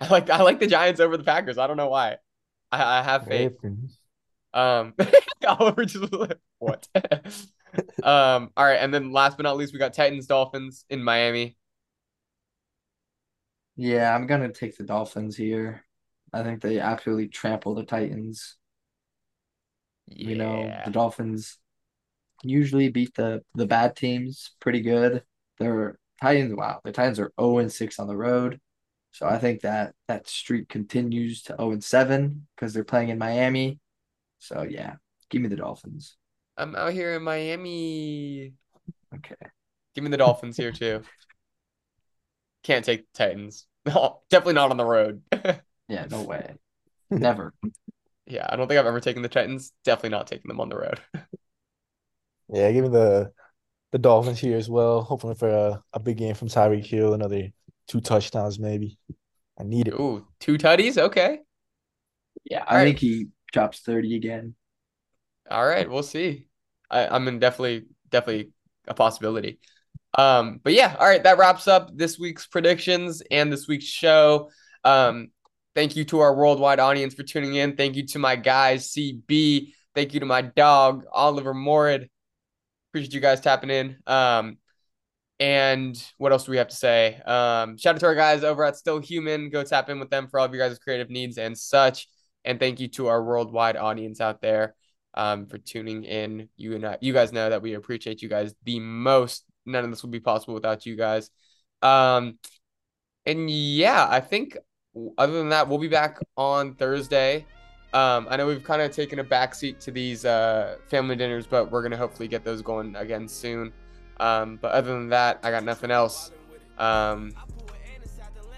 [0.00, 1.59] I like I like the Giants over the Packers.
[1.59, 2.18] I don't know why.
[2.70, 3.53] I, I have faith.
[4.53, 4.94] Um,
[5.46, 6.12] Oliver just
[6.59, 6.86] what?
[8.03, 11.57] um, all right, and then last but not least, we got Titans Dolphins in Miami.
[13.76, 15.84] Yeah, I'm gonna take the Dolphins here.
[16.32, 18.57] I think they absolutely trample the Titans.
[20.09, 21.59] You know, the Dolphins
[22.43, 25.22] usually beat the the bad teams pretty good.
[25.59, 28.61] Their Titans, wow, the Titans are 0 and 6 on the road.
[29.11, 33.18] So I think that that streak continues to 0 and 7 because they're playing in
[33.18, 33.78] Miami.
[34.38, 34.95] So yeah,
[35.30, 36.16] give me the Dolphins.
[36.57, 38.55] I'm out here in Miami.
[39.14, 39.34] Okay.
[39.95, 41.03] Give me the Dolphins here too.
[42.62, 43.66] Can't take the Titans.
[43.86, 45.22] No, definitely not on the road.
[45.88, 46.55] Yeah, no way.
[47.11, 47.53] Never.
[48.26, 49.72] Yeah, I don't think I've ever taken the Titans.
[49.84, 51.01] Definitely not taking them on the road.
[52.53, 53.32] Yeah, give me the
[53.92, 55.03] the Dolphins here as well.
[55.03, 57.48] Hoping for a, a big game from Tyreek Hill, another
[57.88, 58.98] two touchdowns maybe.
[59.59, 59.94] I need it.
[59.94, 60.98] Ooh, two tutties.
[60.98, 61.40] Okay.
[62.44, 62.84] Yeah, All I right.
[62.84, 64.55] think he drops 30 again.
[65.50, 66.46] All right, we'll see.
[66.90, 68.53] I, I mean, definitely, definitely
[68.86, 69.59] a possibility.
[70.16, 74.50] Um, but yeah, all right, that wraps up this week's predictions and this week's show.
[74.84, 75.30] Um,
[75.74, 77.76] thank you to our worldwide audience for tuning in.
[77.76, 79.72] Thank you to my guys, CB.
[79.94, 82.09] Thank you to my dog, Oliver Morid.
[82.93, 83.97] Appreciate you guys tapping in.
[84.07, 84.59] Um,
[85.40, 87.20] and what else do we have to say?
[87.24, 89.49] Um, shout out to our guys over at Still Human.
[89.49, 92.07] Go tap in with them for all of your guys' creative needs and such.
[92.45, 94.74] And thank you to our worldwide audience out there
[95.14, 96.51] um, for tuning in.
[96.57, 99.44] You and I, you guys know that we appreciate you guys the most.
[99.64, 101.31] None of this would be possible without you guys.
[101.81, 102.39] Um,
[103.24, 104.59] and yeah, I think
[105.16, 107.47] other than that, we'll be back on Thursday.
[107.94, 111.70] Um, I know we've kind of taken a backseat to these uh, family dinners, but
[111.70, 113.73] we're gonna hopefully get those going again soon.
[114.19, 116.31] Um, but other than that, I got nothing else.
[116.78, 117.35] Um,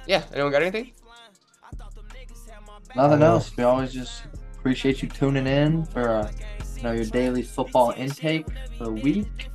[0.07, 0.93] yeah, anyone got anything?
[2.95, 3.57] Nothing else.
[3.57, 4.25] We always just
[4.59, 6.31] appreciate you tuning in for uh,
[6.77, 8.47] you know your daily football intake
[8.79, 9.51] for the week.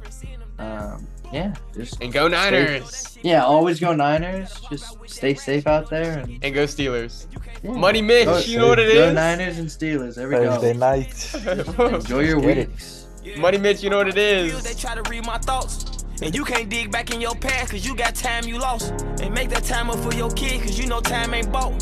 [0.57, 3.17] Um, yeah, just And go Niners!
[3.21, 4.59] yeah, always go Niners.
[4.69, 7.27] Just stay safe out there and And go Steelers!
[7.63, 7.71] yeah.
[7.71, 9.15] Money Mitch, Go- you know what it Go is?
[9.15, 10.15] Niners and Steelers.
[10.15, 10.79] There we Thursday go.
[10.79, 11.35] night.
[11.93, 13.07] Enjoy your Get weeks.
[13.37, 14.15] Money Mitch, you know what it
[14.63, 16.05] They try to read my thoughts.
[16.21, 18.91] And you can't dig back in your past cause you got time you lost.
[19.21, 21.73] And make that time up for your kid cause you know time ain't bought.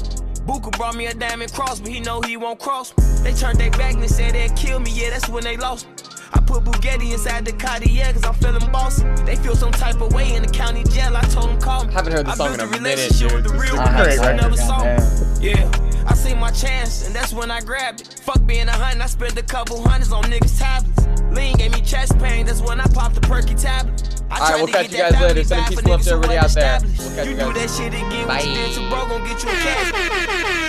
[0.45, 2.91] Buka brought me a diamond cross, but he know he won't cross.
[3.22, 5.88] They turned their back and they said they'd kill me, yeah, that's when they lost.
[6.34, 9.04] I put Bugatti inside the Cartier cause I'm feeling bossy.
[9.26, 11.94] They feel some type of way in the county jail, I told them call me.
[11.94, 13.44] Haven't heard the I song in built a a minute, relationship dude.
[13.44, 15.40] with the real I have great ones, I right excited, never saw.
[15.41, 18.22] Yeah, I seen my chance, and that's when I grabbed it.
[18.24, 21.08] Fuck being a hunt, I spent a couple hundreds on niggas' tablets.
[21.36, 24.04] Lean gave me chest pain, that's when I popped the perky tablet.
[24.30, 25.44] All right, we'll catch you guys later.
[25.44, 26.80] family Send back peace for and love niggas to everybody out there.
[26.82, 27.56] We'll catch you you do guys.
[27.56, 28.82] that shit again, what you did to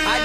[0.07, 0.19] Bye.